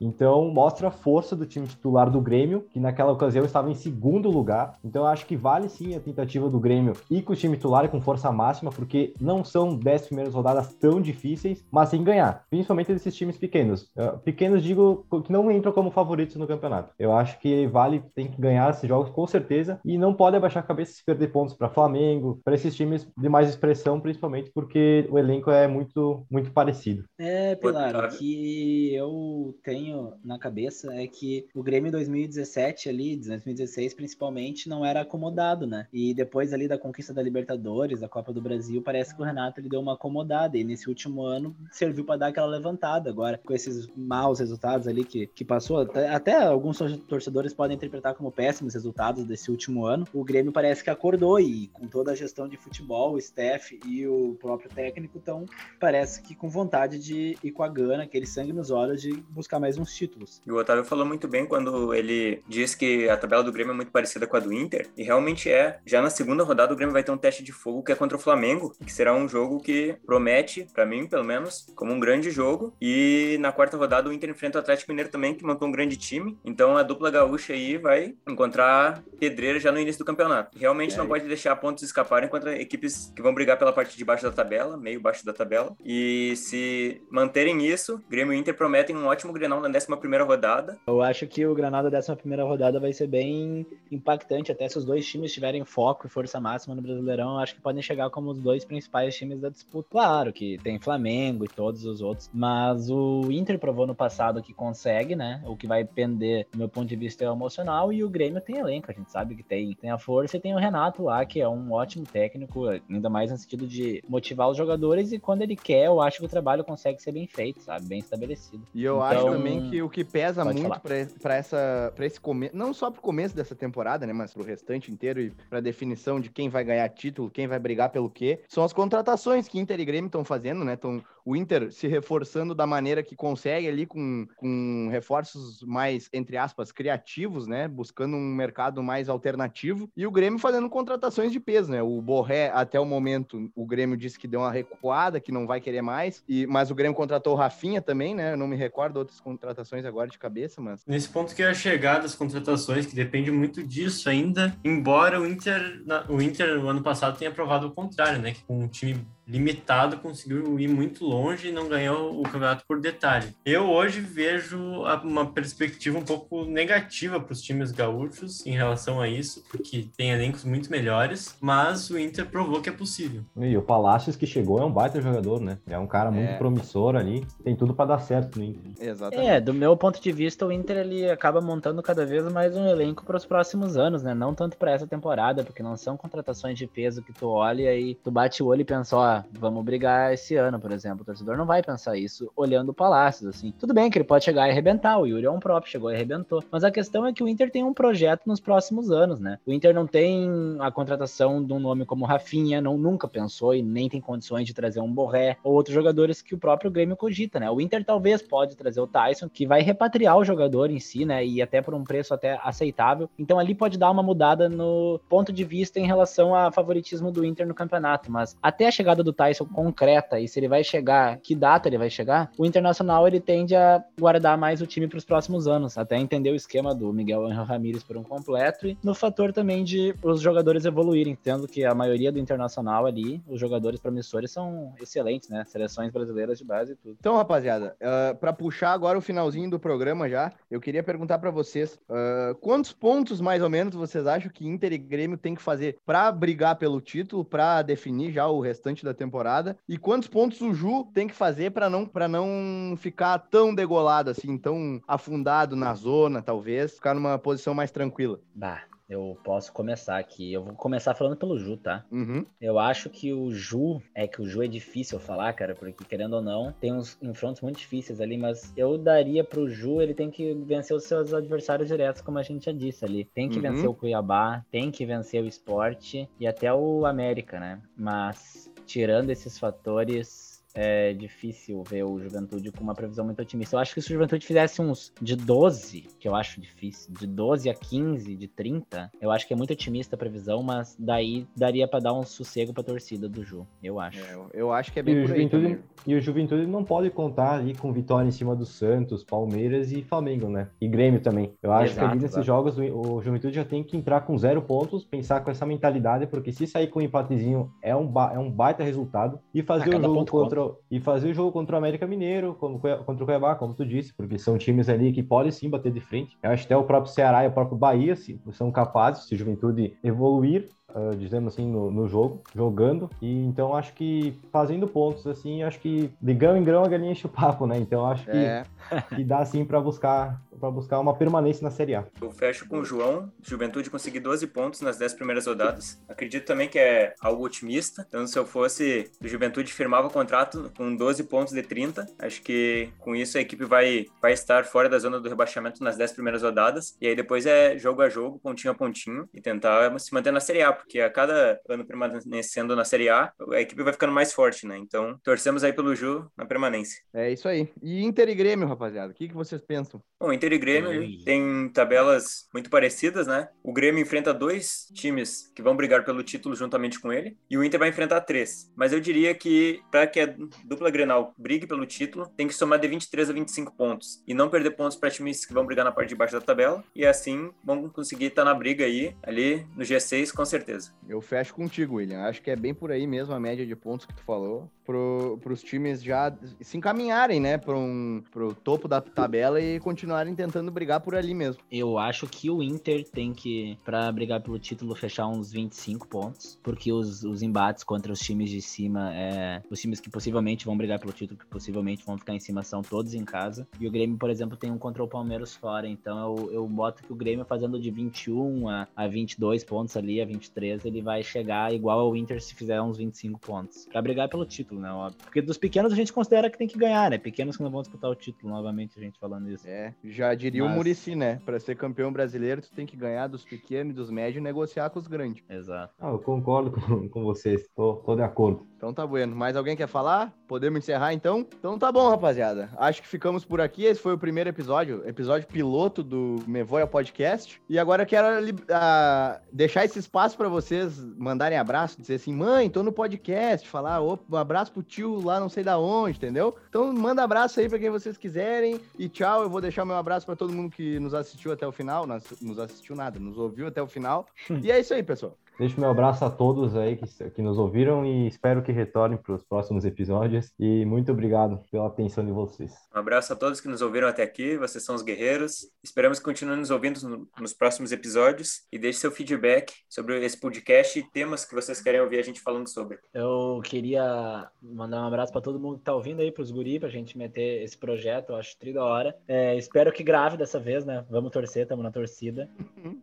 Então, 0.00 0.48
mostra 0.50 0.88
a 0.88 0.90
força 0.90 1.36
do 1.36 1.46
time 1.46 1.66
titular 1.66 2.10
do 2.10 2.20
Grêmio, 2.20 2.64
que 2.72 2.80
naquela 2.80 3.12
ocasião 3.12 3.44
estava 3.44 3.70
em 3.70 3.74
segundo 3.74 4.30
lugar. 4.30 4.78
Então, 4.84 5.06
acho 5.06 5.26
que 5.26 5.36
vale 5.36 5.68
sim 5.68 5.94
a 5.94 6.00
tentativa 6.00 6.48
do 6.48 6.58
Grêmio 6.58 6.94
ir 7.10 7.22
com 7.22 7.32
o 7.32 7.36
time 7.36 7.56
titular 7.56 7.84
e 7.84 7.88
com 7.88 8.00
força 8.00 8.30
máxima, 8.32 8.70
porque 8.70 9.14
não 9.20 9.44
são 9.44 9.76
dez 9.76 10.06
primeiras 10.06 10.34
rodadas 10.34 10.74
tão 10.74 11.00
difíceis, 11.00 11.64
mas 11.70 11.88
sem 11.88 12.02
ganhar, 12.02 12.44
principalmente 12.50 12.92
desses 12.92 13.14
times 13.14 13.36
pequenos. 13.36 13.82
Uh, 13.96 14.18
pequenos, 14.18 14.62
digo, 14.62 15.06
que 15.24 15.32
não 15.32 15.50
entram 15.50 15.72
como 15.72 15.90
favoritos 15.90 16.36
no 16.36 16.46
campeonato. 16.46 16.92
Eu 16.98 17.12
acho 17.12 17.38
que 17.38 17.66
vale, 17.66 18.02
tem 18.14 18.28
que 18.28 18.40
ganhar 18.40 18.70
esses 18.70 18.88
jogos 18.88 19.10
com 19.10 19.26
certeza 19.26 19.80
e 19.84 19.98
não 19.98 20.14
pode 20.14 20.36
abaixar 20.36 20.62
a 20.62 20.66
cabeça 20.66 20.92
se 20.92 21.04
perder 21.04 21.28
pontos 21.28 21.54
para 21.54 21.68
Flamengo, 21.68 22.40
para 22.44 22.54
esses 22.54 22.74
times 22.74 23.06
de 23.16 23.28
mais 23.28 23.48
expressão, 23.48 23.85
principalmente 24.00 24.50
porque 24.50 25.06
o 25.10 25.18
elenco 25.18 25.50
é 25.50 25.68
muito, 25.68 26.26
muito 26.30 26.50
parecido. 26.50 27.04
É, 27.18 27.54
Pilar, 27.54 28.06
o 28.06 28.08
que 28.16 28.94
eu 28.94 29.56
tenho 29.62 30.14
na 30.24 30.38
cabeça 30.38 30.92
é 30.94 31.06
que 31.06 31.46
o 31.54 31.62
Grêmio 31.62 31.92
2017 31.92 32.88
ali, 32.88 33.16
2016 33.16 33.94
principalmente, 33.94 34.68
não 34.68 34.84
era 34.84 35.02
acomodado, 35.02 35.66
né? 35.66 35.86
E 35.92 36.12
depois 36.12 36.52
ali 36.52 36.66
da 36.66 36.78
conquista 36.78 37.14
da 37.14 37.22
Libertadores, 37.22 38.00
da 38.00 38.08
Copa 38.08 38.32
do 38.32 38.42
Brasil, 38.42 38.82
parece 38.82 39.14
que 39.14 39.22
o 39.22 39.24
Renato 39.24 39.60
ele 39.60 39.68
deu 39.68 39.80
uma 39.80 39.94
acomodada 39.94 40.58
e 40.58 40.64
nesse 40.64 40.88
último 40.88 41.22
ano 41.22 41.54
serviu 41.70 42.04
para 42.04 42.16
dar 42.16 42.26
aquela 42.28 42.46
levantada. 42.46 43.10
Agora, 43.10 43.40
com 43.44 43.54
esses 43.54 43.88
maus 43.96 44.40
resultados 44.40 44.88
ali 44.88 45.04
que, 45.04 45.26
que 45.28 45.44
passou, 45.44 45.80
até, 45.80 46.08
até 46.08 46.42
alguns 46.42 46.78
torcedores 47.08 47.54
podem 47.54 47.76
interpretar 47.76 48.14
como 48.14 48.32
péssimos 48.32 48.74
resultados 48.74 49.24
desse 49.24 49.50
último 49.50 49.84
ano, 49.84 50.06
o 50.12 50.24
Grêmio 50.24 50.52
parece 50.52 50.82
que 50.82 50.90
acordou 50.90 51.38
e 51.40 51.68
com 51.68 51.86
toda 51.86 52.12
a 52.12 52.14
gestão 52.14 52.48
de 52.48 52.56
futebol, 52.56 53.14
o 53.14 53.18
staff 53.18 53.75
e 53.84 54.06
o 54.06 54.36
próprio 54.40 54.70
técnico 54.70 55.18
estão, 55.18 55.46
parece 55.78 56.22
que 56.22 56.34
com 56.34 56.48
vontade 56.48 56.98
de 56.98 57.36
ir 57.42 57.50
com 57.50 57.62
a 57.62 57.68
gana, 57.68 58.04
aquele 58.04 58.26
sangue 58.26 58.52
nos 58.52 58.70
olhos 58.70 59.00
de 59.00 59.12
buscar 59.30 59.58
mais 59.58 59.78
uns 59.78 59.94
títulos. 59.94 60.42
E 60.46 60.50
o 60.50 60.56
Otávio 60.56 60.84
falou 60.84 61.04
muito 61.04 61.28
bem 61.28 61.46
quando 61.46 61.94
ele 61.94 62.42
diz 62.48 62.74
que 62.74 63.08
a 63.08 63.16
tabela 63.16 63.42
do 63.42 63.52
Grêmio 63.52 63.72
é 63.72 63.76
muito 63.76 63.90
parecida 63.90 64.26
com 64.26 64.36
a 64.36 64.40
do 64.40 64.52
Inter, 64.52 64.88
e 64.96 65.02
realmente 65.02 65.50
é. 65.50 65.80
Já 65.84 66.00
na 66.00 66.10
segunda 66.10 66.44
rodada 66.44 66.72
o 66.72 66.76
Grêmio 66.76 66.92
vai 66.92 67.02
ter 67.02 67.10
um 67.10 67.18
teste 67.18 67.42
de 67.42 67.52
fogo 67.52 67.82
que 67.82 67.92
é 67.92 67.94
contra 67.94 68.16
o 68.16 68.20
Flamengo, 68.20 68.74
que 68.84 68.92
será 68.92 69.14
um 69.14 69.28
jogo 69.28 69.60
que 69.60 69.96
promete, 70.04 70.66
para 70.72 70.86
mim 70.86 71.06
pelo 71.06 71.24
menos, 71.24 71.66
como 71.74 71.92
um 71.92 72.00
grande 72.00 72.30
jogo. 72.30 72.74
E 72.80 73.36
na 73.40 73.52
quarta 73.52 73.76
rodada 73.76 74.08
o 74.08 74.12
Inter 74.12 74.30
enfrenta 74.30 74.58
o 74.58 74.60
Atlético 74.60 74.90
Mineiro 74.90 75.10
também, 75.10 75.34
que 75.34 75.44
montou 75.44 75.68
um 75.68 75.72
grande 75.72 75.96
time. 75.96 76.38
Então 76.44 76.76
a 76.76 76.82
dupla 76.82 77.10
gaúcha 77.10 77.52
aí 77.52 77.76
vai 77.76 78.14
encontrar 78.26 79.02
pedreira 79.18 79.58
já 79.58 79.72
no 79.72 79.80
início 79.80 79.98
do 79.98 80.04
campeonato. 80.04 80.56
Realmente 80.58 80.94
é. 80.94 80.98
não 80.98 81.06
pode 81.06 81.26
deixar 81.26 81.56
pontos 81.56 81.82
escaparem 81.82 82.28
contra 82.28 82.60
equipes 82.60 83.12
que 83.14 83.22
vão 83.22 83.34
brigar 83.34 83.58
pela 83.58 83.65
parte 83.72 83.96
de 83.96 84.04
baixo 84.04 84.24
da 84.24 84.32
tabela, 84.32 84.76
meio 84.76 85.00
baixo 85.00 85.24
da 85.24 85.32
tabela. 85.32 85.76
E 85.84 86.34
se 86.36 87.02
manterem 87.10 87.64
isso, 87.66 88.02
Grêmio 88.08 88.32
e 88.32 88.38
Inter 88.38 88.56
prometem 88.56 88.96
um 88.96 89.06
ótimo 89.06 89.32
Grenal 89.32 89.60
na 89.60 89.68
11 89.68 89.96
primeira 89.98 90.24
rodada. 90.24 90.78
Eu 90.86 91.02
acho 91.02 91.26
que 91.26 91.46
o 91.46 91.54
Granal 91.54 91.88
da 91.88 91.98
11 91.98 92.16
primeira 92.16 92.44
rodada 92.44 92.80
vai 92.80 92.92
ser 92.92 93.06
bem 93.06 93.66
impactante, 93.90 94.52
até 94.52 94.68
se 94.68 94.78
os 94.78 94.84
dois 94.84 95.06
times 95.06 95.32
tiverem 95.32 95.64
foco 95.64 96.06
e 96.06 96.10
força 96.10 96.40
máxima 96.40 96.74
no 96.74 96.82
Brasileirão, 96.82 97.34
eu 97.34 97.38
acho 97.38 97.54
que 97.54 97.60
podem 97.60 97.82
chegar 97.82 98.10
como 98.10 98.30
os 98.30 98.40
dois 98.40 98.64
principais 98.64 99.16
times 99.16 99.40
da 99.40 99.48
disputa. 99.48 99.88
Claro 99.90 100.32
que 100.32 100.58
tem 100.62 100.78
Flamengo 100.78 101.44
e 101.44 101.48
todos 101.48 101.84
os 101.84 102.00
outros, 102.00 102.30
mas 102.32 102.90
o 102.90 103.30
Inter 103.30 103.58
provou 103.58 103.86
no 103.86 103.94
passado 103.94 104.42
que 104.42 104.52
consegue, 104.52 105.14
né? 105.14 105.42
O 105.46 105.56
que 105.56 105.66
vai 105.66 105.84
pender, 105.84 106.46
do 106.52 106.58
meu 106.58 106.68
ponto 106.68 106.86
de 106.86 106.96
vista, 106.96 107.24
é 107.24 107.28
emocional, 107.28 107.92
e 107.92 108.02
o 108.02 108.08
Grêmio 108.08 108.40
tem 108.40 108.58
elenco, 108.58 108.90
a 108.90 108.94
gente 108.94 109.10
sabe 109.10 109.34
que 109.34 109.42
tem, 109.42 109.74
tem 109.74 109.90
a 109.90 109.98
força 109.98 110.36
e 110.36 110.40
tem 110.40 110.54
o 110.54 110.58
Renato 110.58 111.02
lá, 111.04 111.24
que 111.24 111.40
é 111.40 111.48
um 111.48 111.72
ótimo 111.72 112.04
técnico, 112.04 112.66
ainda 112.88 113.08
mais 113.08 113.30
sentido 113.30 113.55
de 113.64 114.02
motivar 114.08 114.50
os 114.50 114.56
jogadores, 114.56 115.12
e 115.12 115.20
quando 115.20 115.42
ele 115.42 115.54
quer, 115.54 115.86
eu 115.86 116.00
acho 116.00 116.18
que 116.18 116.24
o 116.24 116.28
trabalho 116.28 116.64
consegue 116.64 117.00
ser 117.00 117.12
bem 117.12 117.28
feito, 117.28 117.62
sabe? 117.62 117.86
Bem 117.86 118.00
estabelecido. 118.00 118.66
E 118.74 118.82
eu 118.82 118.96
então, 118.96 119.06
acho 119.06 119.24
também 119.26 119.70
que 119.70 119.80
o 119.80 119.88
que 119.88 120.04
pesa 120.04 120.44
muito 120.44 120.80
para 120.80 121.36
essa 121.36 121.92
para 121.94 122.04
esse 122.04 122.20
começo, 122.20 122.56
não 122.56 122.74
só 122.74 122.90
pro 122.90 123.00
começo 123.00 123.36
dessa 123.36 123.54
temporada, 123.54 124.04
né, 124.04 124.12
mas 124.12 124.34
pro 124.34 124.42
restante 124.42 124.90
inteiro 124.90 125.20
e 125.20 125.30
pra 125.48 125.60
definição 125.60 126.18
de 126.20 126.30
quem 126.30 126.48
vai 126.48 126.64
ganhar 126.64 126.88
título, 126.88 127.30
quem 127.30 127.46
vai 127.46 127.60
brigar 127.60 127.90
pelo 127.90 128.10
quê, 128.10 128.40
são 128.48 128.64
as 128.64 128.72
contratações 128.72 129.46
que 129.46 129.58
Inter 129.60 129.78
e 129.78 129.84
Grêmio 129.84 130.06
estão 130.06 130.24
fazendo, 130.24 130.64
né? 130.64 130.74
Tão, 130.74 131.00
o 131.26 131.34
Inter 131.34 131.72
se 131.72 131.88
reforçando 131.88 132.54
da 132.54 132.68
maneira 132.68 133.02
que 133.02 133.16
consegue 133.16 133.66
ali 133.66 133.84
com, 133.84 134.28
com 134.36 134.88
reforços 134.92 135.60
mais, 135.62 136.08
entre 136.12 136.36
aspas, 136.36 136.70
criativos, 136.70 137.48
né? 137.48 137.66
Buscando 137.66 138.16
um 138.16 138.32
mercado 138.32 138.80
mais 138.80 139.08
alternativo. 139.08 139.90
E 139.96 140.06
o 140.06 140.10
Grêmio 140.12 140.38
fazendo 140.38 140.70
contratações 140.70 141.32
de 141.32 141.40
peso, 141.40 141.72
né? 141.72 141.82
O 141.82 142.00
Borré, 142.00 142.52
até 142.54 142.78
o 142.78 142.84
momento, 142.84 143.50
o 143.56 143.66
Grêmio 143.66 143.96
disse 143.96 144.16
que 144.16 144.28
deu 144.28 144.38
uma 144.38 144.52
recuada, 144.52 145.18
que 145.18 145.32
não 145.32 145.48
vai 145.48 145.60
querer 145.60 145.82
mais. 145.82 146.22
E, 146.28 146.46
mas 146.46 146.70
o 146.70 146.76
Grêmio 146.76 146.96
contratou 146.96 147.32
o 147.32 147.36
Rafinha 147.36 147.82
também, 147.82 148.14
né? 148.14 148.34
Eu 148.34 148.36
não 148.36 148.46
me 148.46 148.54
recordo 148.54 148.98
outras 148.98 149.18
contratações 149.18 149.84
agora 149.84 150.08
de 150.08 150.18
cabeça, 150.18 150.60
mas. 150.60 150.86
Nesse 150.86 151.08
ponto 151.08 151.34
que 151.34 151.42
é 151.42 151.48
a 151.48 151.54
chegada 151.54 152.02
das 152.02 152.14
contratações, 152.14 152.86
que 152.86 152.94
depende 152.94 153.32
muito 153.32 153.66
disso 153.66 154.08
ainda, 154.08 154.56
embora 154.64 155.20
o 155.20 155.26
Inter, 155.26 155.82
o 156.08 156.22
Inter 156.22 156.60
no 156.60 156.68
ano 156.68 156.82
passado 156.84 157.18
tenha 157.18 157.32
provado 157.32 157.66
o 157.66 157.72
contrário, 157.72 158.20
né? 158.20 158.30
Que 158.30 158.44
com 158.44 158.60
um 158.60 158.68
time 158.68 159.04
limitado, 159.26 159.98
conseguiu 159.98 160.58
ir 160.58 160.68
muito 160.68 161.04
longe 161.04 161.48
e 161.48 161.52
não 161.52 161.68
ganhou 161.68 162.18
o 162.18 162.22
campeonato 162.22 162.64
por 162.66 162.80
detalhe. 162.80 163.34
Eu 163.44 163.68
hoje 163.68 164.00
vejo 164.00 164.58
uma 165.02 165.26
perspectiva 165.26 165.98
um 165.98 166.04
pouco 166.04 166.44
negativa 166.44 167.18
para 167.18 167.32
os 167.32 167.42
times 167.42 167.72
gaúchos 167.72 168.44
em 168.46 168.52
relação 168.52 169.00
a 169.00 169.08
isso, 169.08 169.42
porque 169.50 169.88
tem 169.96 170.10
elencos 170.10 170.44
muito 170.44 170.70
melhores, 170.70 171.36
mas 171.40 171.90
o 171.90 171.98
Inter 171.98 172.26
provou 172.26 172.60
que 172.60 172.68
é 172.68 172.72
possível. 172.72 173.22
E 173.36 173.56
o 173.56 173.62
Palácios 173.62 174.16
que 174.16 174.26
chegou 174.26 174.60
é 174.60 174.64
um 174.64 174.72
baita 174.72 175.00
jogador, 175.00 175.40
né? 175.40 175.58
É 175.66 175.78
um 175.78 175.86
cara 175.86 176.10
muito 176.10 176.30
é. 176.30 176.38
promissor 176.38 176.96
ali, 176.96 177.26
tem 177.42 177.56
tudo 177.56 177.74
para 177.74 177.86
dar 177.86 177.98
certo 177.98 178.38
no 178.38 178.44
Inter. 178.44 178.72
Exatamente. 178.80 179.28
É, 179.28 179.40
do 179.40 179.52
meu 179.52 179.76
ponto 179.76 180.00
de 180.00 180.12
vista, 180.12 180.46
o 180.46 180.52
Inter 180.52 180.78
ele 180.78 181.10
acaba 181.10 181.40
montando 181.40 181.82
cada 181.82 182.06
vez 182.06 182.30
mais 182.32 182.56
um 182.56 182.66
elenco 182.66 183.04
para 183.04 183.16
os 183.16 183.26
próximos 183.26 183.76
anos, 183.76 184.02
né? 184.02 184.14
Não 184.14 184.34
tanto 184.34 184.56
para 184.56 184.72
essa 184.72 184.86
temporada, 184.86 185.42
porque 185.42 185.62
não 185.62 185.76
são 185.76 185.96
contratações 185.96 186.56
de 186.58 186.66
peso 186.66 187.02
que 187.02 187.12
tu 187.12 187.28
olha 187.28 187.74
e 187.74 187.94
tu 187.94 188.10
bate 188.10 188.42
o 188.42 188.46
olho 188.46 188.60
e 188.60 188.64
pensa, 188.64 188.96
ó, 188.96 189.15
vamos 189.32 189.64
brigar 189.64 190.12
esse 190.12 190.36
ano, 190.36 190.58
por 190.58 190.72
exemplo. 190.72 191.02
O 191.02 191.04
torcedor 191.04 191.36
não 191.36 191.46
vai 191.46 191.62
pensar 191.62 191.96
isso 191.96 192.30
olhando 192.36 192.70
o 192.70 192.74
Palácios, 192.74 193.28
assim. 193.28 193.52
Tudo 193.58 193.74
bem 193.74 193.90
que 193.90 193.98
ele 193.98 194.04
pode 194.04 194.24
chegar 194.24 194.48
e 194.48 194.50
arrebentar, 194.50 194.98
o 194.98 195.06
Yuri 195.06 195.26
é 195.26 195.30
um 195.30 195.38
próprio, 195.38 195.70
chegou 195.70 195.90
e 195.90 195.94
arrebentou. 195.94 196.42
Mas 196.50 196.64
a 196.64 196.70
questão 196.70 197.06
é 197.06 197.12
que 197.12 197.22
o 197.22 197.28
Inter 197.28 197.50
tem 197.50 197.64
um 197.64 197.72
projeto 197.72 198.22
nos 198.26 198.40
próximos 198.40 198.90
anos, 198.90 199.20
né? 199.20 199.38
O 199.46 199.52
Inter 199.52 199.74
não 199.74 199.86
tem 199.86 200.56
a 200.60 200.70
contratação 200.70 201.44
de 201.44 201.52
um 201.52 201.58
nome 201.58 201.84
como 201.84 202.04
Rafinha, 202.04 202.60
não 202.60 202.76
nunca 202.76 203.08
pensou 203.08 203.54
e 203.54 203.62
nem 203.62 203.88
tem 203.88 204.00
condições 204.00 204.46
de 204.46 204.54
trazer 204.54 204.80
um 204.80 204.92
Borré 204.92 205.36
ou 205.42 205.54
outros 205.54 205.74
jogadores 205.74 206.22
que 206.22 206.34
o 206.34 206.38
próprio 206.38 206.70
Grêmio 206.70 206.96
cogita, 206.96 207.38
né? 207.38 207.50
O 207.50 207.60
Inter 207.60 207.84
talvez 207.84 208.22
pode 208.22 208.56
trazer 208.56 208.80
o 208.80 208.86
Tyson, 208.86 209.28
que 209.28 209.46
vai 209.46 209.62
repatriar 209.62 210.16
o 210.16 210.24
jogador 210.24 210.70
em 210.70 210.80
si, 210.80 211.04
né? 211.04 211.24
E 211.24 211.42
até 211.42 211.60
por 211.60 211.74
um 211.74 211.84
preço 211.84 212.14
até 212.14 212.38
aceitável. 212.42 213.08
Então 213.18 213.38
ali 213.38 213.54
pode 213.54 213.78
dar 213.78 213.90
uma 213.90 214.02
mudada 214.02 214.48
no 214.48 215.00
ponto 215.08 215.32
de 215.32 215.44
vista 215.44 215.78
em 215.78 215.86
relação 215.86 216.34
a 216.34 216.50
favoritismo 216.50 217.10
do 217.10 217.24
Inter 217.24 217.46
no 217.46 217.54
campeonato, 217.54 218.10
mas 218.10 218.36
até 218.42 218.66
a 218.66 218.70
chegada 218.70 219.02
do 219.06 219.12
Tyson 219.12 219.46
concreta 219.46 220.20
e 220.20 220.28
se 220.28 220.38
ele 220.38 220.48
vai 220.48 220.62
chegar, 220.62 221.18
que 221.18 221.34
data 221.34 221.68
ele 221.68 221.78
vai 221.78 221.88
chegar, 221.88 222.30
o 222.36 222.44
Internacional 222.44 223.06
ele 223.06 223.20
tende 223.20 223.54
a 223.54 223.82
guardar 223.98 224.36
mais 224.36 224.60
o 224.60 224.66
time 224.66 224.86
para 224.86 224.98
os 224.98 225.04
próximos 225.04 225.46
anos, 225.46 225.78
até 225.78 225.96
entender 225.96 226.30
o 226.30 226.34
esquema 226.34 226.74
do 226.74 226.92
Miguel 226.92 227.26
Angel 227.26 227.44
Ramírez 227.44 227.82
por 227.82 227.96
um 227.96 228.02
completo 228.02 228.66
e 228.66 228.76
no 228.82 228.94
fator 228.94 229.32
também 229.32 229.64
de 229.64 229.94
os 230.02 230.20
jogadores 230.20 230.64
evoluírem, 230.64 231.16
tendo 231.22 231.46
que 231.46 231.64
a 231.64 231.74
maioria 231.74 232.12
do 232.12 232.18
Internacional 232.18 232.86
ali, 232.86 233.22
os 233.26 233.40
jogadores 233.40 233.80
promissores 233.80 234.30
são 234.30 234.74
excelentes, 234.80 235.28
né? 235.28 235.44
Seleções 235.44 235.90
brasileiras 235.90 236.38
de 236.38 236.44
base 236.44 236.72
e 236.72 236.76
tudo. 236.76 236.96
Então, 236.98 237.16
rapaziada, 237.16 237.76
uh, 237.80 238.10
ah, 238.10 238.14
para 238.18 238.32
puxar 238.32 238.72
agora 238.72 238.98
o 238.98 239.00
finalzinho 239.00 239.48
do 239.48 239.58
programa 239.58 240.08
já, 240.08 240.32
eu 240.50 240.60
queria 240.60 240.82
perguntar 240.82 241.18
para 241.18 241.30
vocês, 241.30 241.78
uh, 241.88 242.34
quantos 242.36 242.72
pontos 242.72 243.20
mais 243.20 243.42
ou 243.42 243.48
menos 243.48 243.74
vocês 243.74 244.06
acham 244.06 244.30
que 244.30 244.46
Inter 244.46 244.72
e 244.72 244.78
Grêmio 244.78 245.16
tem 245.16 245.34
que 245.34 245.42
fazer 245.42 245.78
para 245.84 246.10
brigar 246.10 246.56
pelo 246.56 246.80
título, 246.80 247.24
para 247.24 247.62
definir 247.62 248.12
já 248.12 248.26
o 248.26 248.40
restante 248.40 248.84
da 248.84 248.94
temporada? 248.96 249.56
E 249.68 249.76
quantos 249.78 250.08
pontos 250.08 250.40
o 250.40 250.52
Ju 250.54 250.84
tem 250.92 251.06
que 251.06 251.14
fazer 251.14 251.50
para 251.52 251.68
não, 251.70 251.86
pra 251.86 252.08
não 252.08 252.74
ficar 252.76 253.18
tão 253.18 253.54
degolado 253.54 254.10
assim, 254.10 254.36
tão 254.38 254.80
afundado 254.86 255.54
na 255.56 255.74
zona, 255.74 256.22
talvez, 256.22 256.74
ficar 256.74 256.94
numa 256.94 257.18
posição 257.18 257.54
mais 257.54 257.70
tranquila? 257.70 258.18
Bah, 258.34 258.62
Eu 258.88 259.18
posso 259.24 259.52
começar 259.52 259.98
aqui. 259.98 260.32
Eu 260.32 260.44
vou 260.44 260.52
começar 260.54 260.94
falando 260.94 261.16
pelo 261.16 261.36
Ju, 261.36 261.56
tá? 261.56 261.84
Uhum. 261.90 262.24
Eu 262.40 262.56
acho 262.56 262.88
que 262.88 263.12
o 263.12 263.32
Ju, 263.32 263.82
é 263.92 264.06
que 264.06 264.22
o 264.22 264.28
Ju 264.28 264.44
é 264.44 264.46
difícil 264.46 265.00
falar, 265.00 265.32
cara, 265.32 265.56
porque 265.56 265.84
querendo 265.84 266.12
ou 266.14 266.22
não, 266.22 266.52
tem 266.52 266.72
uns 266.72 266.94
confrontos 266.94 267.42
muito 267.42 267.56
difíceis 267.58 268.00
ali, 268.00 268.16
mas 268.16 268.52
eu 268.56 268.78
daria 268.78 269.24
pro 269.24 269.48
Ju, 269.48 269.82
ele 269.82 269.92
tem 269.92 270.08
que 270.08 270.32
vencer 270.34 270.76
os 270.76 270.84
seus 270.84 271.12
adversários 271.12 271.66
diretos, 271.68 272.00
como 272.00 272.18
a 272.18 272.22
gente 272.22 272.44
já 272.44 272.52
disse 272.52 272.84
ali. 272.84 273.04
Tem 273.12 273.28
que 273.28 273.36
Uhum. 273.36 273.42
vencer 273.42 273.68
o 273.68 273.74
Cuiabá, 273.74 274.44
tem 274.52 274.70
que 274.70 274.86
vencer 274.86 275.20
o 275.20 275.26
esporte 275.26 276.08
e 276.20 276.24
até 276.24 276.54
o 276.54 276.86
América, 276.86 277.40
né? 277.40 277.60
Mas 277.76 278.48
tirando 278.66 279.10
esses 279.10 279.38
fatores. 279.38 280.25
É 280.56 280.92
difícil 280.94 281.62
ver 281.68 281.82
o 281.84 282.00
Juventude 282.00 282.50
com 282.50 282.64
uma 282.64 282.74
previsão 282.74 283.04
muito 283.04 283.20
otimista. 283.20 283.56
Eu 283.56 283.60
acho 283.60 283.74
que 283.74 283.82
se 283.82 283.90
o 283.90 283.92
Juventude 283.94 284.26
fizesse 284.26 284.62
uns 284.62 284.92
de 285.00 285.14
12, 285.14 285.82
que 286.00 286.08
eu 286.08 286.14
acho 286.14 286.40
difícil, 286.40 286.92
de 286.98 287.06
12 287.06 287.50
a 287.50 287.54
15, 287.54 288.16
de 288.16 288.26
30, 288.26 288.90
eu 289.00 289.10
acho 289.10 289.26
que 289.26 289.34
é 289.34 289.36
muito 289.36 289.52
otimista 289.52 289.96
a 289.96 289.98
previsão, 289.98 290.42
mas 290.42 290.74
daí 290.78 291.26
daria 291.36 291.68
pra 291.68 291.78
dar 291.78 291.92
um 291.92 292.02
sossego 292.04 292.54
pra 292.54 292.62
torcida 292.62 293.08
do 293.08 293.22
Ju, 293.22 293.46
eu 293.62 293.78
acho. 293.78 294.00
É, 294.00 294.18
eu- 294.32 294.52
acho 294.52 294.72
que 294.72 294.78
é 294.78 294.82
E 294.82 294.84
bem 294.86 294.94
o, 294.98 295.02
por 295.02 295.12
aí 295.12 295.22
Juventude, 295.22 295.58
e 295.86 295.94
o 295.94 296.00
Juventude 296.00 296.46
não 296.46 296.64
pode 296.64 296.88
contar 296.90 297.34
ali 297.34 297.54
com 297.54 297.70
vitória 297.72 298.08
em 298.08 298.12
cima 298.12 298.34
do 298.34 298.46
Santos, 298.46 299.04
Palmeiras 299.04 299.70
e 299.72 299.82
Flamengo, 299.82 300.28
né? 300.30 300.48
E 300.60 300.66
Grêmio 300.66 301.00
também. 301.00 301.32
Eu 301.42 301.52
acho 301.52 301.74
que 301.74 301.78
Exato, 301.80 301.86
ali 301.90 301.96
nesses 302.00 302.12
exato. 302.16 302.26
jogos 302.26 302.56
o 302.58 302.86
o 302.96 303.02
Juventude 303.02 303.34
já 303.34 303.44
tem 303.44 303.62
que 303.62 303.76
entrar 303.76 304.00
com 304.02 304.16
zero 304.16 304.40
pontos, 304.40 304.84
pensar 304.84 305.20
com 305.20 305.30
essa 305.30 305.44
mentalidade, 305.44 306.06
porque 306.06 306.32
se 306.32 306.46
sair 306.46 306.68
com 306.68 306.78
um 306.78 306.82
empatezinho 306.82 307.52
é 307.60 307.74
um, 307.76 307.86
ba- 307.86 308.12
é 308.14 308.18
um 308.18 308.30
baita 308.30 308.62
resultado. 308.64 309.18
E 309.34 309.42
fazer 309.42 309.74
Ah, 309.74 309.78
o 309.78 309.82
jogo 309.82 310.06
contra 310.06 310.45
o- 310.46 310.58
e 310.70 310.80
fazer 310.80 311.10
o 311.10 311.14
jogo 311.14 311.32
contra 311.32 311.56
o 311.56 311.58
América 311.58 311.86
Mineiro, 311.86 312.34
como, 312.34 312.58
contra 312.60 313.02
o 313.02 313.06
Cuiabá, 313.06 313.34
como 313.36 313.54
tu 313.54 313.64
disse, 313.66 313.94
porque 313.94 314.18
são 314.18 314.38
times 314.38 314.68
ali 314.68 314.92
que 314.92 315.02
podem 315.02 315.32
sim 315.32 315.50
bater 315.50 315.72
de 315.72 315.80
frente. 315.80 316.16
Eu 316.22 316.30
acho 316.30 316.44
até 316.44 316.56
o 316.56 316.64
próprio 316.64 316.92
Ceará 316.92 317.24
e 317.24 317.28
o 317.28 317.32
próprio 317.32 317.56
Bahia 317.58 317.96
sim, 317.96 318.20
são 318.32 318.50
capazes, 318.52 319.06
se 319.08 319.14
o 319.14 319.18
Juventude 319.18 319.76
evoluir, 319.82 320.48
ah, 320.76 320.94
dizemos 320.94 321.32
assim, 321.32 321.50
no, 321.50 321.70
no 321.70 321.88
jogo, 321.88 322.20
jogando. 322.34 322.90
E 323.00 323.24
então 323.24 323.56
acho 323.56 323.72
que 323.72 324.14
fazendo 324.30 324.68
pontos, 324.68 325.06
assim, 325.06 325.42
acho 325.42 325.58
que 325.58 325.90
de 326.00 326.14
grão 326.14 326.36
em 326.36 326.44
grão 326.44 326.62
a 326.62 326.68
galinha 326.68 326.92
enche 326.92 327.06
o 327.06 327.08
papo, 327.08 327.46
né? 327.46 327.56
Então 327.56 327.86
acho 327.86 328.04
que, 328.04 328.10
É, 328.10 328.44
que 328.94 329.02
dá 329.02 329.20
assim 329.20 329.42
para 329.42 329.58
buscar 329.58 330.20
para 330.36 330.50
buscar 330.50 330.78
uma 330.78 330.94
permanência 330.94 331.42
na 331.42 331.50
Série 331.50 331.74
A. 331.74 331.84
Eu 332.00 332.10
fecho 332.10 332.46
com 332.46 332.58
o 332.60 332.64
João. 332.64 333.10
Juventude 333.22 333.70
conseguir 333.70 334.00
12 334.00 334.26
pontos 334.28 334.60
nas 334.60 334.76
10 334.76 334.94
primeiras 334.94 335.26
rodadas. 335.26 335.82
Acredito 335.88 336.26
também 336.26 336.48
que 336.48 336.58
é 336.58 336.94
algo 337.00 337.24
otimista. 337.24 337.84
Então, 337.88 338.06
se 338.06 338.18
eu 338.18 338.26
fosse 338.26 338.90
do 339.00 339.08
Juventude, 339.08 339.52
firmava 339.52 339.88
o 339.88 339.90
contrato 339.90 340.52
com 340.56 340.74
12 340.74 341.04
pontos 341.04 341.32
de 341.32 341.42
30. 341.42 341.86
Acho 341.98 342.22
que 342.22 342.68
com 342.78 342.94
isso 342.94 343.18
a 343.18 343.20
equipe 343.20 343.44
vai, 343.44 343.86
vai 344.00 344.12
estar 344.12 344.44
fora 344.44 344.68
da 344.68 344.78
zona 344.78 345.00
do 345.00 345.08
rebaixamento 345.08 345.62
nas 345.62 345.76
10 345.76 345.92
primeiras 345.92 346.22
rodadas. 346.22 346.76
E 346.80 346.86
aí 346.86 346.94
depois 346.94 347.26
é 347.26 347.58
jogo 347.58 347.82
a 347.82 347.88
jogo, 347.88 348.18
pontinho 348.18 348.52
a 348.52 348.54
pontinho, 348.56 349.08
e 349.14 349.20
tentar 349.20 349.78
se 349.78 349.92
manter 349.92 350.12
na 350.12 350.20
Série 350.20 350.42
A, 350.42 350.52
porque 350.66 350.80
a 350.80 350.90
cada 350.90 351.40
ano 351.48 351.64
permanecendo 351.64 352.56
na 352.56 352.64
Série 352.64 352.88
A, 352.88 353.12
a 353.32 353.40
equipe 353.40 353.62
vai 353.62 353.72
ficando 353.72 353.92
mais 353.92 354.12
forte, 354.12 354.46
né? 354.46 354.58
Então, 354.58 354.98
torcemos 355.02 355.44
aí 355.44 355.52
pelo 355.52 355.74
Ju 355.74 356.10
na 356.16 356.26
permanência. 356.26 356.82
é 356.92 357.10
isso 357.10 357.28
aí. 357.28 357.48
E 357.62 357.82
Inter 357.82 358.08
e 358.08 358.14
Grêmio, 358.14 358.48
rapaziada, 358.48 358.92
o 358.92 358.94
que, 358.94 359.08
que 359.08 359.14
vocês 359.14 359.40
pensam? 359.40 359.80
Bom, 360.00 360.12
Inter 360.12 360.32
e 360.32 360.38
Grêmio 360.38 360.80
Ui. 360.80 360.98
tem 361.04 361.48
tabelas 361.50 362.28
muito 362.34 362.50
parecidas, 362.50 363.06
né? 363.06 363.28
O 363.42 363.52
Grêmio 363.52 363.80
enfrenta 363.80 364.12
dois 364.12 364.66
times 364.74 365.32
que 365.34 365.40
vão 365.40 365.56
brigar 365.56 365.84
pelo 365.84 366.02
título 366.02 366.34
juntamente 366.34 366.80
com 366.80 366.92
ele, 366.92 367.16
e 367.30 367.38
o 367.38 367.44
Inter 367.44 367.60
vai 367.60 367.68
enfrentar 367.68 368.00
três. 368.00 368.52
Mas 368.56 368.72
eu 368.72 368.80
diria 368.80 369.14
que 369.14 369.60
para 369.70 369.86
que 369.86 370.00
a 370.00 370.14
dupla 370.44 370.70
Grenal 370.70 371.14
brigue 371.16 371.46
pelo 371.46 371.64
título, 371.64 372.08
tem 372.16 372.26
que 372.26 372.34
somar 372.34 372.58
de 372.58 372.66
23 372.66 373.08
a 373.08 373.12
25 373.12 373.56
pontos 373.56 374.02
e 374.06 374.12
não 374.12 374.28
perder 374.28 374.50
pontos 374.50 374.76
para 374.76 374.90
times 374.90 375.24
que 375.24 375.32
vão 375.32 375.46
brigar 375.46 375.64
na 375.64 375.72
parte 375.72 375.90
de 375.90 375.94
baixo 375.94 376.14
da 376.14 376.20
tabela, 376.20 376.64
e 376.74 376.84
assim 376.84 377.30
vão 377.44 377.68
conseguir 377.68 378.06
estar 378.06 378.24
na 378.24 378.34
briga 378.34 378.64
aí, 378.64 378.96
ali 379.02 379.46
no 379.54 379.62
G6 379.62 380.12
com 380.12 380.24
certeza. 380.24 380.45
Eu 380.88 381.00
fecho 381.00 381.34
contigo, 381.34 381.76
William. 381.76 382.02
Acho 382.02 382.22
que 382.22 382.30
é 382.30 382.36
bem 382.36 382.54
por 382.54 382.70
aí 382.70 382.86
mesmo 382.86 383.14
a 383.14 383.20
média 383.20 383.46
de 383.46 383.56
pontos 383.56 383.86
que 383.86 383.94
tu 383.94 384.02
falou. 384.02 384.50
Pro, 384.64 385.18
pros 385.22 385.42
times 385.42 385.80
já 385.80 386.12
se 386.40 386.56
encaminharem, 386.56 387.20
né? 387.20 387.38
Pro, 387.38 387.56
um, 387.56 388.02
pro 388.10 388.34
topo 388.34 388.66
da 388.66 388.80
tabela 388.80 389.40
e 389.40 389.60
continuarem 389.60 390.14
tentando 390.14 390.50
brigar 390.50 390.80
por 390.80 390.96
ali 390.96 391.14
mesmo. 391.14 391.40
Eu 391.50 391.78
acho 391.78 392.06
que 392.06 392.28
o 392.30 392.42
Inter 392.42 392.84
tem 392.88 393.12
que, 393.12 393.56
pra 393.64 393.92
brigar 393.92 394.20
pelo 394.20 394.38
título, 394.38 394.74
fechar 394.74 395.06
uns 395.06 395.30
25 395.30 395.86
pontos, 395.86 396.38
porque 396.42 396.72
os, 396.72 397.04
os 397.04 397.22
embates 397.22 397.62
contra 397.62 397.92
os 397.92 398.00
times 398.00 398.28
de 398.28 398.42
cima, 398.42 398.92
é, 398.92 399.40
os 399.48 399.60
times 399.60 399.78
que 399.78 399.88
possivelmente 399.88 400.44
vão 400.44 400.56
brigar 400.56 400.80
pelo 400.80 400.92
título, 400.92 401.18
que 401.18 401.26
possivelmente 401.26 401.86
vão 401.86 401.96
ficar 401.96 402.14
em 402.14 402.20
cima, 402.20 402.42
são 402.42 402.60
todos 402.60 402.92
em 402.92 403.04
casa. 403.04 403.46
E 403.60 403.68
o 403.68 403.70
Grêmio, 403.70 403.96
por 403.96 404.10
exemplo, 404.10 404.36
tem 404.36 404.50
um 404.50 404.58
contra 404.58 404.82
o 404.82 404.88
Palmeiras 404.88 405.34
fora, 405.34 405.68
então 405.68 406.16
eu, 406.16 406.32
eu 406.32 406.48
boto 406.48 406.82
que 406.82 406.92
o 406.92 406.96
Grêmio 406.96 407.24
fazendo 407.24 407.60
de 407.60 407.70
21 407.70 408.48
a, 408.48 408.66
a 408.74 408.88
22 408.88 409.44
pontos 409.44 409.76
ali, 409.76 410.00
a 410.00 410.04
23, 410.04 410.35
ele 410.44 410.82
vai 410.82 411.02
chegar 411.02 411.52
igual 411.52 411.80
ao 411.80 411.96
Inter 411.96 412.20
se 412.22 412.34
fizer 412.34 412.60
uns 412.60 412.76
25 412.76 413.18
pontos. 413.20 413.66
Pra 413.66 413.80
brigar 413.80 414.08
pelo 414.08 414.24
título, 414.26 414.60
né? 414.60 414.70
Óbvio. 414.70 414.98
Porque 415.02 415.22
dos 415.22 415.38
pequenos 415.38 415.72
a 415.72 415.76
gente 415.76 415.92
considera 415.92 416.30
que 416.30 416.38
tem 416.38 416.48
que 416.48 416.58
ganhar, 416.58 416.90
né? 416.90 416.98
Pequenos 416.98 417.36
que 417.36 417.42
não 417.42 417.50
vão 417.50 417.62
disputar 417.62 417.90
o 417.90 417.94
título, 417.94 418.32
novamente 418.32 418.78
a 418.78 418.82
gente 418.82 418.98
falando 418.98 419.30
isso. 419.30 419.46
É, 419.48 419.74
já 419.84 420.14
diria 420.14 420.42
o 420.44 420.46
Mas- 420.46 420.56
Murici, 420.56 420.94
né? 420.94 421.20
Pra 421.24 421.38
ser 421.38 421.56
campeão 421.56 421.92
brasileiro, 421.92 422.42
tu 422.42 422.50
tem 422.50 422.66
que 422.66 422.76
ganhar 422.76 423.06
dos 423.06 423.24
pequenos 423.24 423.72
e 423.72 423.76
dos 423.76 423.90
médios 423.90 424.18
e 424.18 424.20
negociar 424.20 424.70
com 424.70 424.78
os 424.78 424.86
grandes. 424.86 425.24
Exato. 425.28 425.74
Ah, 425.78 425.90
eu 425.90 425.98
concordo 425.98 426.50
com, 426.52 426.88
com 426.88 427.04
vocês, 427.04 427.48
tô, 427.54 427.76
tô 427.76 427.94
de 427.94 428.02
acordo. 428.02 428.46
Então 428.56 428.72
tá 428.72 428.86
bueno. 428.86 429.14
Mais 429.14 429.36
alguém 429.36 429.56
quer 429.56 429.66
falar? 429.68 430.12
Podemos 430.26 430.58
encerrar 430.58 430.92
então? 430.92 431.26
Então 431.38 431.58
tá 431.58 431.70
bom, 431.70 431.88
rapaziada. 431.88 432.48
Acho 432.56 432.82
que 432.82 432.88
ficamos 432.88 433.24
por 433.24 433.40
aqui. 433.40 433.64
Esse 433.64 433.80
foi 433.80 433.92
o 433.92 433.98
primeiro 433.98 434.30
episódio, 434.30 434.82
episódio 434.88 435.28
piloto 435.28 435.82
do 435.82 436.16
Mevoia 436.26 436.66
Podcast. 436.66 437.40
E 437.48 437.58
agora 437.58 437.82
eu 437.82 437.86
quero 437.86 438.06
ah, 438.50 439.20
deixar 439.32 439.64
esse 439.64 439.78
espaço 439.78 440.16
pra 440.26 440.34
vocês 440.34 440.78
mandarem 440.98 441.38
abraço, 441.38 441.80
dizer 441.80 441.94
assim: 441.94 442.12
mãe, 442.12 442.50
tô 442.50 442.62
no 442.62 442.72
podcast. 442.72 443.48
Falar, 443.48 443.80
um 443.82 444.16
abraço 444.16 444.52
pro 444.52 444.62
tio 444.62 445.00
lá 445.00 445.20
não 445.20 445.28
sei 445.28 445.44
da 445.44 445.58
onde, 445.58 445.96
entendeu? 445.98 446.36
Então 446.48 446.72
manda 446.72 447.02
abraço 447.02 447.38
aí 447.38 447.48
pra 447.48 447.58
quem 447.58 447.70
vocês 447.70 447.96
quiserem. 447.96 448.60
E 448.78 448.88
tchau. 448.88 449.22
Eu 449.22 449.30
vou 449.30 449.40
deixar 449.40 449.64
meu 449.64 449.76
abraço 449.76 450.04
pra 450.04 450.16
todo 450.16 450.32
mundo 450.32 450.50
que 450.50 450.78
nos 450.80 450.94
assistiu 450.94 451.32
até 451.32 451.46
o 451.46 451.52
final. 451.52 451.86
Nos, 451.86 452.20
nos 452.20 452.38
assistiu 452.38 452.74
nada, 452.74 452.98
nos 452.98 453.16
ouviu 453.16 453.46
até 453.46 453.62
o 453.62 453.66
final. 453.66 454.06
e 454.42 454.50
é 454.50 454.58
isso 454.58 454.74
aí, 454.74 454.82
pessoal. 454.82 455.16
Deixo 455.38 455.60
meu 455.60 455.68
abraço 455.70 456.02
a 456.02 456.10
todos 456.10 456.56
aí 456.56 456.76
que, 456.76 457.10
que 457.10 457.20
nos 457.20 457.36
ouviram 457.38 457.84
e 457.84 458.06
espero 458.08 458.42
que 458.42 458.50
retornem 458.52 458.96
para 458.98 459.14
os 459.14 459.22
próximos 459.22 459.66
episódios. 459.66 460.32
E 460.38 460.64
muito 460.64 460.90
obrigado 460.90 461.40
pela 461.50 461.66
atenção 461.66 462.04
de 462.04 462.10
vocês. 462.10 462.52
Um 462.74 462.78
abraço 462.78 463.12
a 463.12 463.16
todos 463.16 463.38
que 463.40 463.46
nos 463.48 463.60
ouviram 463.60 463.86
até 463.86 464.02
aqui, 464.02 464.38
vocês 464.38 464.64
são 464.64 464.74
os 464.74 464.80
guerreiros. 464.82 465.46
Esperamos 465.62 465.98
que 465.98 466.04
continuem 466.06 466.38
nos 466.38 466.50
ouvindo 466.50 466.80
no- 466.88 467.06
nos 467.20 467.34
próximos 467.34 467.70
episódios 467.70 468.46
e 468.50 468.58
deixe 468.58 468.78
seu 468.78 468.90
feedback 468.90 469.52
sobre 469.68 470.02
esse 470.04 470.18
podcast 470.18 470.78
e 470.78 470.82
temas 470.90 471.24
que 471.26 471.34
vocês 471.34 471.60
querem 471.60 471.80
ouvir 471.82 471.98
a 471.98 472.02
gente 472.02 472.20
falando 472.20 472.48
sobre. 472.48 472.78
Eu 472.94 473.40
queria 473.44 474.28
mandar 474.40 474.82
um 474.82 474.86
abraço 474.86 475.12
pra 475.12 475.20
todo 475.20 475.38
mundo 475.38 475.58
que 475.58 475.64
tá 475.64 475.74
ouvindo 475.74 476.00
aí, 476.00 476.10
pros 476.10 476.30
guri, 476.30 476.58
pra 476.58 476.70
gente 476.70 476.96
meter 476.96 477.42
esse 477.42 477.58
projeto, 477.58 478.10
eu 478.10 478.16
acho 478.16 478.38
tri 478.38 478.54
da 478.54 478.64
hora. 478.64 478.96
É, 479.06 479.36
espero 479.36 479.70
que 479.70 479.82
grave 479.82 480.16
dessa 480.16 480.40
vez, 480.40 480.64
né? 480.64 480.84
Vamos 480.88 481.10
torcer, 481.10 481.46
tamo 481.46 481.62
na 481.62 481.70
torcida. 481.70 482.28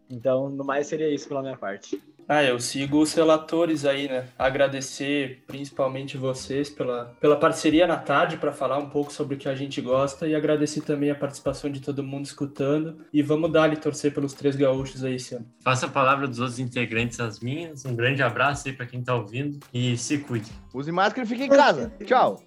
Então, 0.10 0.50
no 0.50 0.64
mais 0.64 0.86
seria 0.88 1.10
isso 1.10 1.28
pela 1.28 1.42
minha 1.42 1.58
parte. 1.58 2.00
Ah, 2.28 2.44
eu 2.44 2.60
sigo 2.60 3.02
os 3.02 3.14
relatores 3.14 3.86
aí, 3.86 4.08
né? 4.08 4.26
Agradecer 4.38 5.44
principalmente 5.48 6.18
vocês 6.18 6.70
pela, 6.70 7.16
pela 7.20 7.36
parceria 7.36 7.88
na 7.88 7.98
tarde 7.98 8.38
para 8.38 8.52
falar 8.52 8.78
um 8.78 8.90
pouco 8.90 9.12
sobre 9.12 9.36
o 9.36 9.38
que 9.38 9.50
a 9.50 9.56
gente 9.56 9.82
gosta 9.82 10.28
e 10.28 10.36
agradecer 10.36 10.82
também 10.82 11.12
a 11.12 11.16
participação 11.16 11.70
de 11.70 11.80
todo 11.80 12.04
mundo 12.04 12.26
escutando. 12.26 13.06
E 13.12 13.22
vamos 13.22 13.52
dar 13.52 13.64
ali 13.64 13.78
torcer 13.78 14.14
pelos 14.14 14.34
três 14.34 14.56
gaúchos 14.56 15.04
aí 15.04 15.16
esse 15.16 15.36
ano. 15.36 15.46
Faça 15.64 15.86
a 15.86 15.90
palavra 15.90 16.28
dos 16.28 16.40
outros 16.40 16.60
integrantes 16.60 17.20
as 17.20 17.40
minhas. 17.40 17.86
Um 17.86 17.96
grande 17.96 18.22
abraço 18.22 18.68
aí 18.68 18.74
para 18.74 18.86
quem 18.86 19.04
tá 19.04 19.16
ouvindo 19.16 19.60
e 19.74 19.98
se 19.98 20.18
cuide. 20.18 20.52
Use 20.74 20.92
máscara 20.92 21.26
e 21.26 21.30
fique 21.30 21.44
em 21.44 21.50
casa. 21.50 21.92
Tchau. 22.06 22.42